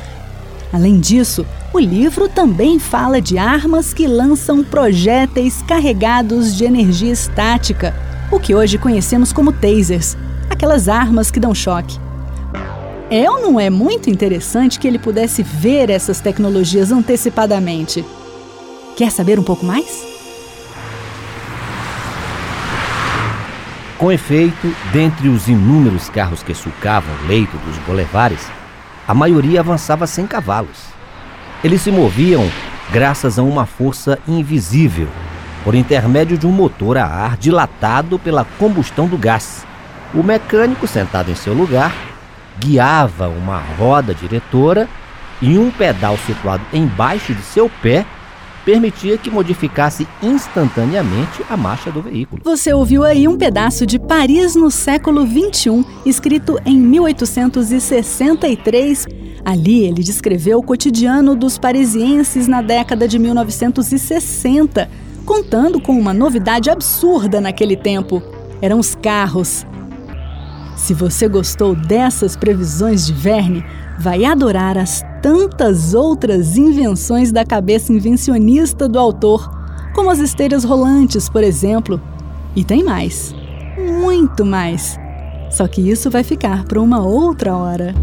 Além 0.72 1.00
disso, 1.00 1.44
o 1.72 1.78
livro 1.78 2.28
também 2.28 2.78
fala 2.78 3.20
de 3.20 3.38
armas 3.38 3.94
que 3.94 4.06
lançam 4.06 4.62
projéteis 4.62 5.62
carregados 5.62 6.54
de 6.54 6.64
energia 6.64 7.10
estática, 7.10 7.94
o 8.30 8.38
que 8.38 8.54
hoje 8.54 8.76
conhecemos 8.76 9.32
como 9.32 9.52
tasers, 9.52 10.16
aquelas 10.50 10.86
armas 10.86 11.30
que 11.30 11.40
dão 11.40 11.54
choque. 11.54 11.98
É 13.10 13.30
ou 13.30 13.40
não 13.40 13.58
é 13.58 13.70
muito 13.70 14.10
interessante 14.10 14.78
que 14.78 14.86
ele 14.86 14.98
pudesse 14.98 15.42
ver 15.42 15.88
essas 15.88 16.20
tecnologias 16.20 16.92
antecipadamente? 16.92 18.04
Quer 18.94 19.10
saber 19.10 19.38
um 19.38 19.42
pouco 19.42 19.64
mais? 19.64 20.06
Com 23.96 24.12
efeito, 24.12 24.74
dentre 24.92 25.28
os 25.28 25.48
inúmeros 25.48 26.10
carros 26.10 26.42
que 26.42 26.54
sulcavam 26.54 27.14
o 27.22 27.28
leito 27.28 27.56
dos 27.58 27.78
bolevares, 27.78 28.46
a 29.06 29.14
maioria 29.14 29.60
avançava 29.60 30.06
sem 30.06 30.26
cavalos. 30.26 30.92
Eles 31.64 31.80
se 31.80 31.92
moviam 31.92 32.50
graças 32.90 33.38
a 33.38 33.42
uma 33.42 33.64
força 33.66 34.18
invisível, 34.26 35.06
por 35.62 35.76
intermédio 35.76 36.36
de 36.36 36.44
um 36.44 36.50
motor 36.50 36.98
a 36.98 37.06
ar 37.06 37.36
dilatado 37.36 38.18
pela 38.18 38.44
combustão 38.58 39.06
do 39.06 39.16
gás. 39.16 39.64
O 40.12 40.24
mecânico, 40.24 40.88
sentado 40.88 41.30
em 41.30 41.36
seu 41.36 41.54
lugar, 41.54 41.94
guiava 42.58 43.28
uma 43.28 43.62
roda 43.78 44.12
diretora 44.12 44.88
e 45.40 45.56
um 45.56 45.70
pedal 45.70 46.18
situado 46.18 46.64
embaixo 46.72 47.32
de 47.32 47.42
seu 47.42 47.70
pé 47.80 48.04
permitia 48.64 49.18
que 49.18 49.30
modificasse 49.30 50.08
instantaneamente 50.22 51.44
a 51.48 51.56
marcha 51.56 51.90
do 51.90 52.02
veículo. 52.02 52.42
Você 52.44 52.72
ouviu 52.72 53.02
aí 53.04 53.26
um 53.28 53.36
pedaço 53.36 53.84
de 53.86 53.98
Paris 53.98 54.54
no 54.54 54.70
século 54.70 55.26
21, 55.26 55.84
escrito 56.06 56.58
em 56.64 56.78
1863. 56.78 59.06
Ali 59.44 59.84
ele 59.84 60.02
descreveu 60.02 60.58
o 60.58 60.62
cotidiano 60.62 61.34
dos 61.34 61.58
parisienses 61.58 62.46
na 62.46 62.62
década 62.62 63.08
de 63.08 63.18
1960, 63.18 64.88
contando 65.24 65.80
com 65.80 65.98
uma 65.98 66.14
novidade 66.14 66.70
absurda 66.70 67.40
naquele 67.40 67.76
tempo: 67.76 68.22
eram 68.60 68.78
os 68.78 68.94
carros. 68.94 69.66
Se 70.76 70.94
você 70.94 71.28
gostou 71.28 71.74
dessas 71.74 72.34
previsões 72.34 73.06
de 73.06 73.12
Verne, 73.12 73.62
vai 74.02 74.24
adorar 74.24 74.76
as 74.76 75.04
tantas 75.22 75.94
outras 75.94 76.56
invenções 76.56 77.30
da 77.30 77.44
cabeça 77.44 77.92
invencionista 77.92 78.88
do 78.88 78.98
autor, 78.98 79.48
como 79.94 80.10
as 80.10 80.18
esteiras 80.18 80.64
rolantes, 80.64 81.28
por 81.28 81.44
exemplo. 81.44 82.02
E 82.56 82.64
tem 82.64 82.82
mais, 82.82 83.32
muito 84.00 84.44
mais. 84.44 84.98
Só 85.52 85.68
que 85.68 85.88
isso 85.88 86.10
vai 86.10 86.24
ficar 86.24 86.64
para 86.64 86.80
uma 86.80 87.00
outra 87.00 87.56
hora. 87.56 87.94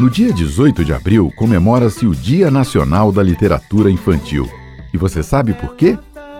No 0.00 0.10
dia 0.10 0.32
18 0.32 0.84
de 0.84 0.92
abril 0.92 1.32
comemora-se 1.36 2.08
o 2.08 2.14
Dia 2.14 2.50
Nacional 2.50 3.12
da 3.12 3.22
Literatura 3.22 3.88
Infantil. 3.88 4.50
E 4.92 4.98
você 4.98 5.22
sabe 5.22 5.54
por 5.54 5.76
quê? 5.76 5.96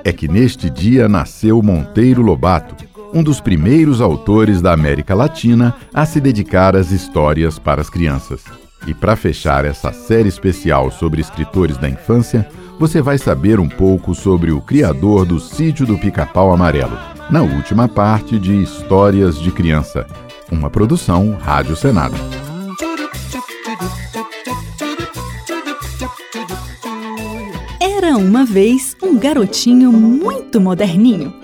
É 0.06 0.12
que 0.12 0.28
neste 0.28 0.70
dia 0.70 1.08
nasceu 1.08 1.60
Monteiro 1.60 2.22
Lobato, 2.22 2.76
um 3.12 3.24
dos 3.24 3.40
primeiros 3.40 4.00
autores 4.00 4.62
da 4.62 4.72
América 4.72 5.16
Latina 5.16 5.74
a 5.92 6.06
se 6.06 6.20
dedicar 6.20 6.76
às 6.76 6.92
histórias 6.92 7.58
para 7.58 7.80
as 7.80 7.90
crianças. 7.90 8.44
E 8.86 8.94
para 8.94 9.16
fechar 9.16 9.64
essa 9.64 9.92
série 9.92 10.28
especial 10.28 10.92
sobre 10.92 11.20
escritores 11.20 11.76
da 11.76 11.88
infância, 11.88 12.48
você 12.78 13.02
vai 13.02 13.18
saber 13.18 13.58
um 13.58 13.68
pouco 13.68 14.14
sobre 14.14 14.52
o 14.52 14.60
criador 14.60 15.26
do 15.26 15.40
Sítio 15.40 15.84
do 15.84 15.98
Pica-Pau 15.98 16.52
Amarelo, 16.52 16.96
na 17.28 17.42
última 17.42 17.88
parte 17.88 18.38
de 18.38 18.62
Histórias 18.62 19.36
de 19.40 19.50
Criança, 19.50 20.06
uma 20.52 20.70
produção 20.70 21.36
Rádio 21.42 21.74
Senado. 21.74 22.14
Uma 28.16 28.46
vez 28.46 28.96
um 29.02 29.18
garotinho 29.18 29.92
muito 29.92 30.58
moderninho. 30.58 31.34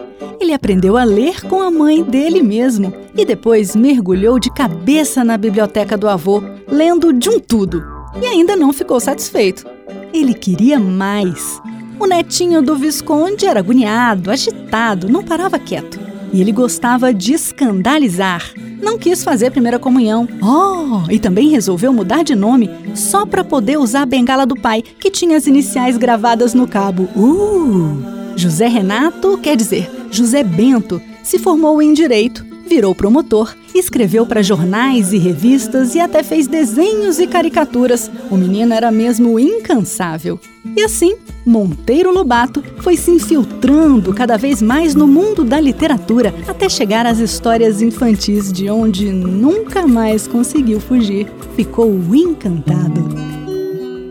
Ele 0.40 0.54
aprendeu 0.54 0.96
a 0.96 1.04
ler 1.04 1.42
com 1.42 1.60
a 1.60 1.70
mãe 1.70 2.02
dele 2.02 2.42
mesmo 2.42 2.92
e 3.14 3.26
depois 3.26 3.76
mergulhou 3.76 4.38
de 4.38 4.50
cabeça 4.50 5.22
na 5.22 5.36
biblioteca 5.36 5.98
do 5.98 6.08
avô, 6.08 6.42
lendo 6.66 7.12
de 7.12 7.28
um 7.28 7.38
tudo. 7.38 7.84
E 8.20 8.26
ainda 8.26 8.56
não 8.56 8.72
ficou 8.72 8.98
satisfeito. 8.98 9.66
Ele 10.14 10.32
queria 10.32 10.80
mais. 10.80 11.60
O 12.00 12.06
netinho 12.06 12.62
do 12.62 12.74
Visconde 12.74 13.46
era 13.46 13.60
agoniado, 13.60 14.30
agitado, 14.30 15.08
não 15.08 15.22
parava 15.22 15.58
quieto. 15.58 16.01
E 16.32 16.40
ele 16.40 16.52
gostava 16.52 17.12
de 17.12 17.34
escandalizar. 17.34 18.52
Não 18.80 18.98
quis 18.98 19.22
fazer 19.22 19.50
primeira 19.50 19.78
comunhão. 19.78 20.26
Oh, 20.42 21.10
e 21.10 21.18
também 21.18 21.50
resolveu 21.50 21.92
mudar 21.92 22.22
de 22.22 22.34
nome 22.34 22.70
só 22.94 23.26
para 23.26 23.44
poder 23.44 23.78
usar 23.78 24.02
a 24.02 24.06
bengala 24.06 24.46
do 24.46 24.56
pai, 24.56 24.82
que 24.82 25.10
tinha 25.10 25.36
as 25.36 25.46
iniciais 25.46 25.96
gravadas 25.96 26.54
no 26.54 26.66
cabo. 26.66 27.04
Uh! 27.14 28.02
José 28.36 28.66
Renato, 28.66 29.38
quer 29.38 29.56
dizer, 29.56 29.90
José 30.10 30.42
Bento, 30.42 31.00
se 31.22 31.38
formou 31.38 31.82
em 31.82 31.92
direito 31.92 32.51
virou 32.74 32.94
promotor, 32.94 33.54
escreveu 33.74 34.24
para 34.24 34.42
jornais 34.42 35.12
e 35.12 35.18
revistas 35.18 35.94
e 35.94 36.00
até 36.00 36.22
fez 36.22 36.46
desenhos 36.46 37.18
e 37.18 37.26
caricaturas. 37.26 38.10
O 38.30 38.34
menino 38.34 38.72
era 38.72 38.90
mesmo 38.90 39.38
incansável. 39.38 40.40
E 40.74 40.80
assim, 40.80 41.16
Monteiro 41.44 42.10
Lobato 42.10 42.64
foi 42.78 42.96
se 42.96 43.10
infiltrando 43.10 44.14
cada 44.14 44.38
vez 44.38 44.62
mais 44.62 44.94
no 44.94 45.06
mundo 45.06 45.44
da 45.44 45.60
literatura 45.60 46.34
até 46.48 46.66
chegar 46.66 47.04
às 47.04 47.18
histórias 47.18 47.82
infantis 47.82 48.50
de 48.50 48.70
onde 48.70 49.12
nunca 49.12 49.86
mais 49.86 50.26
conseguiu 50.26 50.80
fugir. 50.80 51.30
Ficou 51.54 51.92
encantado. 52.14 53.06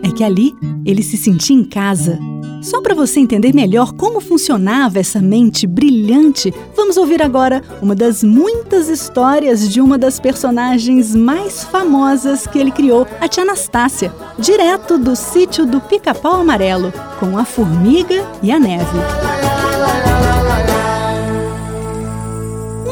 É 0.04 0.10
que 0.12 0.22
ali 0.22 0.54
ele 0.86 1.02
se 1.02 1.16
sentia 1.16 1.56
em 1.56 1.64
casa 1.64 2.16
só 2.62 2.80
para 2.80 2.94
você 2.94 3.20
entender 3.20 3.52
melhor 3.52 3.92
como 3.92 4.20
funcionava 4.20 4.98
essa 4.98 5.20
mente 5.20 5.66
brilhante, 5.66 6.54
vamos 6.76 6.96
ouvir 6.96 7.20
agora 7.20 7.62
uma 7.82 7.94
das 7.94 8.22
muitas 8.22 8.88
histórias 8.88 9.68
de 9.68 9.80
uma 9.80 9.98
das 9.98 10.20
personagens 10.20 11.14
mais 11.14 11.64
famosas 11.64 12.46
que 12.46 12.58
ele 12.58 12.70
criou, 12.70 13.06
a 13.20 13.28
tia 13.28 13.42
Anastácia, 13.42 14.14
direto 14.38 14.96
do 14.96 15.16
sítio 15.16 15.66
do 15.66 15.80
Pica-Pau 15.80 16.40
Amarelo, 16.40 16.92
com 17.18 17.36
a 17.36 17.44
formiga 17.44 18.24
e 18.42 18.52
a 18.52 18.58
neve. 18.58 18.98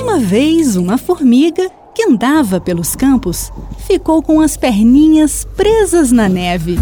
Uma 0.02 0.18
vez, 0.18 0.74
uma 0.74 0.98
formiga 0.98 1.70
que 1.94 2.04
andava 2.04 2.60
pelos 2.60 2.96
campos 2.96 3.52
ficou 3.86 4.22
com 4.22 4.40
as 4.40 4.56
perninhas 4.56 5.46
presas 5.56 6.10
na 6.10 6.28
neve 6.28 6.76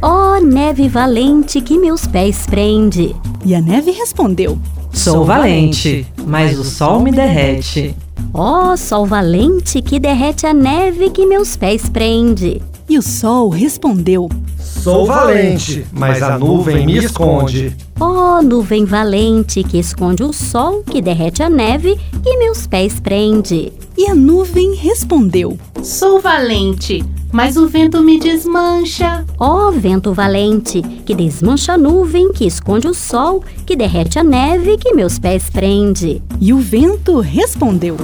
Ó 0.00 0.36
oh, 0.36 0.40
neve 0.40 0.88
valente 0.88 1.60
que 1.60 1.76
meus 1.76 2.06
pés 2.06 2.46
prende. 2.46 3.16
E 3.44 3.52
a 3.52 3.60
neve 3.60 3.90
respondeu: 3.90 4.56
Sou 4.92 5.24
valente, 5.24 6.06
mas 6.24 6.56
o 6.56 6.62
sol 6.62 7.00
me 7.00 7.10
derrete. 7.10 7.96
Ó 8.32 8.72
oh, 8.72 8.76
sol 8.76 9.06
valente 9.06 9.82
que 9.82 9.98
derrete 9.98 10.46
a 10.46 10.54
neve 10.54 11.10
que 11.10 11.26
meus 11.26 11.56
pés 11.56 11.88
prende. 11.88 12.62
E 12.88 12.96
o 12.96 13.02
sol 13.02 13.48
respondeu: 13.48 14.28
Sou 14.60 15.04
valente, 15.04 15.84
mas 15.92 16.22
a 16.22 16.38
nuvem 16.38 16.86
me 16.86 16.98
esconde. 16.98 17.76
Ó 17.98 18.38
oh, 18.38 18.42
nuvem 18.42 18.84
valente 18.84 19.64
que 19.64 19.78
esconde 19.78 20.22
o 20.22 20.32
sol 20.32 20.84
que 20.84 21.02
derrete 21.02 21.42
a 21.42 21.50
neve 21.50 21.98
que 22.22 22.36
meus 22.36 22.68
pés 22.68 23.00
prende. 23.00 23.72
E 23.96 24.06
a 24.06 24.14
nuvem 24.14 24.76
respondeu: 24.76 25.58
Sou 25.82 26.20
valente, 26.20 27.04
mas 27.32 27.56
o 27.56 27.66
vento 27.66 28.02
me 28.02 28.18
desmancha. 28.18 29.24
Ó 29.38 29.68
oh, 29.68 29.72
vento 29.72 30.12
valente, 30.12 30.82
que 31.04 31.14
desmancha 31.14 31.74
a 31.74 31.78
nuvem, 31.78 32.32
que 32.32 32.46
esconde 32.46 32.88
o 32.88 32.94
sol, 32.94 33.42
que 33.66 33.76
derrete 33.76 34.18
a 34.18 34.24
neve, 34.24 34.76
que 34.78 34.94
meus 34.94 35.18
pés 35.18 35.50
prende. 35.50 36.22
E 36.40 36.52
o 36.52 36.58
vento 36.58 37.20
respondeu: 37.20 37.96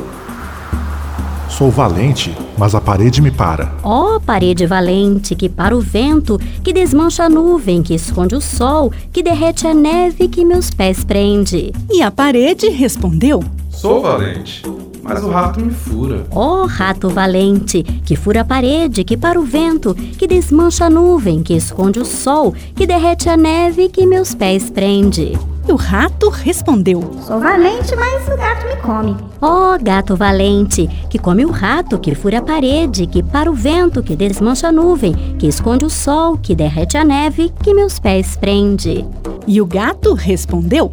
Sou 1.48 1.70
valente, 1.70 2.36
mas 2.58 2.74
a 2.74 2.80
parede 2.80 3.22
me 3.22 3.30
para. 3.30 3.72
Ó 3.82 4.16
oh, 4.16 4.20
parede 4.20 4.66
valente, 4.66 5.36
que 5.36 5.48
para 5.48 5.76
o 5.76 5.80
vento, 5.80 6.36
que 6.64 6.72
desmancha 6.72 7.24
a 7.24 7.28
nuvem, 7.28 7.82
que 7.82 7.94
esconde 7.94 8.34
o 8.34 8.40
sol, 8.40 8.92
que 9.12 9.22
derrete 9.22 9.66
a 9.66 9.72
neve, 9.72 10.26
que 10.26 10.44
meus 10.44 10.70
pés 10.70 11.04
prende. 11.04 11.72
E 11.90 12.02
a 12.02 12.10
parede 12.10 12.68
respondeu: 12.70 13.42
Sou 13.70 14.02
valente, 14.02 14.62
mas 15.04 15.22
o 15.22 15.28
rato 15.28 15.60
me 15.60 15.70
fura. 15.70 16.26
Ó 16.30 16.62
oh, 16.62 16.66
rato 16.66 17.08
valente, 17.10 17.82
que 17.82 18.16
fura 18.16 18.40
a 18.40 18.44
parede, 18.44 19.04
que 19.04 19.16
para 19.16 19.38
o 19.38 19.44
vento, 19.44 19.94
que 19.94 20.26
desmancha 20.26 20.86
a 20.86 20.90
nuvem, 20.90 21.42
que 21.42 21.54
esconde 21.54 22.00
o 22.00 22.04
sol, 22.04 22.54
que 22.74 22.86
derrete 22.86 23.28
a 23.28 23.36
neve, 23.36 23.88
que 23.88 24.06
meus 24.06 24.34
pés 24.34 24.70
prende. 24.70 25.38
E 25.66 25.72
o 25.72 25.76
rato 25.76 26.28
respondeu: 26.28 27.00
Sou 27.26 27.40
valente, 27.40 27.96
mas 27.96 28.26
o 28.28 28.36
gato 28.36 28.66
me 28.66 28.76
come. 28.76 29.16
Ó 29.40 29.74
oh, 29.74 29.78
gato 29.82 30.14
valente, 30.14 30.86
que 31.08 31.18
come 31.18 31.44
o 31.44 31.50
rato, 31.50 31.98
que 31.98 32.14
fura 32.14 32.38
a 32.38 32.42
parede, 32.42 33.06
que 33.06 33.22
para 33.22 33.50
o 33.50 33.54
vento, 33.54 34.02
que 34.02 34.14
desmancha 34.14 34.68
a 34.68 34.72
nuvem, 34.72 35.14
que 35.38 35.46
esconde 35.46 35.84
o 35.84 35.90
sol, 35.90 36.36
que 36.36 36.54
derrete 36.54 36.98
a 36.98 37.04
neve, 37.04 37.52
que 37.62 37.72
meus 37.72 37.98
pés 37.98 38.36
prende. 38.36 39.06
E 39.46 39.60
o 39.60 39.66
gato 39.66 40.12
respondeu: 40.12 40.92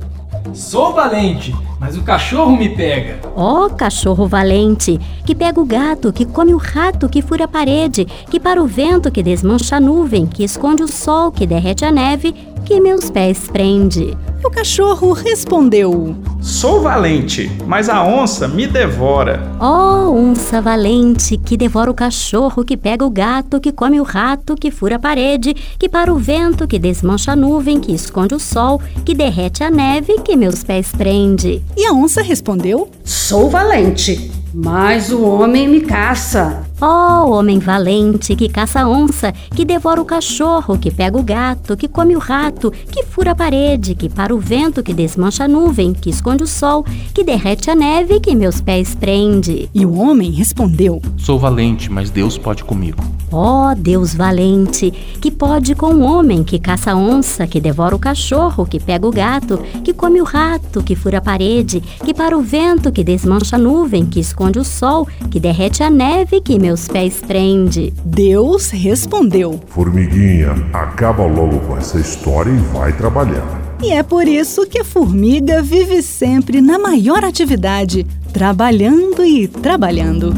Sou 0.54 0.94
valente, 0.94 1.56
mas 1.80 1.98
o 1.98 2.04
cachorro 2.04 2.58
me 2.58 2.70
pega. 2.70 3.20
Ó 3.36 3.66
oh, 3.66 3.70
cachorro 3.70 4.28
valente, 4.28 5.00
que 5.26 5.34
pega 5.34 5.60
o 5.60 5.66
gato, 5.66 6.12
que 6.12 6.26
come 6.26 6.54
o 6.54 6.58
rato, 6.58 7.08
que 7.08 7.22
fura 7.22 7.46
a 7.46 7.48
parede, 7.48 8.06
que 8.30 8.40
para 8.40 8.62
o 8.62 8.68
vento, 8.68 9.12
que 9.12 9.24
desmancha 9.24 9.78
a 9.78 9.80
nuvem, 9.80 10.26
que 10.26 10.44
esconde 10.44 10.84
o 10.84 10.88
sol, 10.88 11.32
que 11.32 11.48
derrete 11.48 11.86
a 11.86 11.92
neve, 11.92 12.36
que 12.66 12.80
meus 12.80 13.10
pés 13.10 13.50
prende. 13.52 14.18
E 14.42 14.48
o 14.48 14.50
cachorro 14.50 15.14
respondeu: 15.14 16.16
Sou 16.42 16.82
valente, 16.82 17.52
mas 17.68 17.90
a 17.90 18.04
onça 18.04 18.48
me 18.48 18.66
devora. 18.66 19.52
Ó 19.60 20.08
oh, 20.08 20.16
onça 20.16 20.60
valente, 20.60 21.38
que 21.38 21.56
devora 21.56 21.92
o 21.92 21.94
cachorro, 21.94 22.66
que 22.66 22.76
pega 22.76 23.06
o 23.06 23.10
gato, 23.10 23.60
que 23.60 23.72
come 23.72 24.00
o 24.00 24.04
rato, 24.04 24.56
que 24.56 24.72
fura 24.72 24.96
a 24.96 25.00
parede, 25.00 25.54
que 25.78 25.88
para 25.88 26.12
o 26.12 26.18
vento, 26.18 26.68
que 26.68 26.80
desmancha 26.80 27.34
a 27.34 27.36
nuvem, 27.36 27.80
que 27.80 27.92
esconde 27.92 28.34
o 28.34 28.40
sol, 28.40 28.82
que 29.06 29.14
derrete 29.14 29.64
a 29.64 29.70
neve, 29.70 30.20
que 30.24 30.36
meus 30.36 30.64
pés 30.64 30.92
prende. 30.92 31.62
E 31.78 31.86
a 31.86 31.94
onça 31.94 32.24
respondeu: 32.24 32.90
Sou 33.04 33.50
valente, 33.50 34.32
mas 34.54 35.12
o 35.12 35.22
homem 35.24 35.68
me 35.68 35.82
caça. 35.82 36.71
Ó 36.84 37.26
oh, 37.26 37.38
homem 37.38 37.60
valente 37.60 38.36
que 38.36 38.50
caça 38.50 38.82
a 38.82 38.90
onça, 38.90 39.32
que 39.56 39.64
devora 39.64 40.02
o 40.02 40.06
cachorro, 40.06 40.80
que 40.80 40.90
pega 40.90 41.16
o 41.16 41.22
gato, 41.22 41.78
que 41.78 41.88
come 41.88 42.16
o 42.16 42.20
rato, 42.20 42.72
que 42.72 43.04
fura 43.04 43.34
a 43.34 43.36
parede, 43.36 43.94
que 43.94 44.10
para 44.10 44.34
o 44.34 44.40
vento, 44.40 44.82
que 44.82 44.92
desmancha 44.92 45.44
a 45.44 45.48
nuvem, 45.48 45.94
que 45.94 46.10
esconde 46.10 46.44
o 46.44 46.48
sol, 46.48 46.84
que 47.14 47.24
derrete 47.24 47.70
a 47.70 47.76
neve, 47.76 48.20
que 48.20 48.34
meus 48.34 48.62
pés 48.62 48.96
prende. 48.96 49.70
E 49.76 49.86
o 49.86 49.94
homem 49.94 50.32
respondeu: 50.32 51.00
Sou 51.18 51.38
valente, 51.38 51.88
mas 51.92 52.10
Deus 52.10 52.36
pode 52.36 52.64
comigo. 52.64 53.04
Ó 53.32 53.70
oh, 53.70 53.76
Deus 53.76 54.14
valente, 54.14 54.92
que 55.22 55.32
pode 55.32 55.76
com 55.76 55.94
o 55.94 56.02
homem 56.02 56.44
que 56.44 56.60
caça 56.60 56.92
a 56.92 56.96
onça, 56.96 57.48
que 57.48 57.62
devora 57.62 57.96
o 57.96 58.00
cachorro, 58.00 58.66
que 58.66 58.80
pega 58.80 59.08
o 59.08 59.12
gato, 59.12 59.58
que 59.84 59.94
come 59.94 60.20
o 60.20 60.26
rato, 60.26 60.84
que 60.84 60.96
fura 60.96 61.20
a 61.20 61.22
parede, 61.22 61.80
que 61.80 62.14
para 62.14 62.38
o 62.38 62.42
vento, 62.42 62.92
que 62.92 63.04
desmancha 63.04 63.56
a 63.56 63.60
nuvem, 63.60 64.06
que 64.06 64.20
esconde 64.20 64.60
o 64.60 64.66
sol, 64.66 65.08
que 65.30 65.40
derrete 65.40 65.82
a 65.84 65.90
neve, 65.90 66.42
que 66.42 66.60
meus 66.60 66.71
pés 66.88 67.22
prende. 67.22 67.94
Deus 68.04 68.70
respondeu: 68.70 69.60
Formiguinha, 69.68 70.52
acaba 70.74 71.26
logo 71.26 71.60
com 71.62 71.78
essa 71.78 72.00
história 72.00 72.52
e 72.52 72.58
vai 72.74 72.94
trabalhar. 72.94 73.62
E 73.82 73.92
é 73.92 74.04
por 74.04 74.28
isso 74.28 74.68
que 74.68 74.80
a 74.80 74.86
formiga 74.86 75.62
vive 75.62 76.04
sempre 76.04 76.62
na 76.62 76.78
maior 76.78 77.24
atividade, 77.24 78.06
trabalhando 78.32 79.26
e 79.26 79.48
trabalhando. 79.48 80.34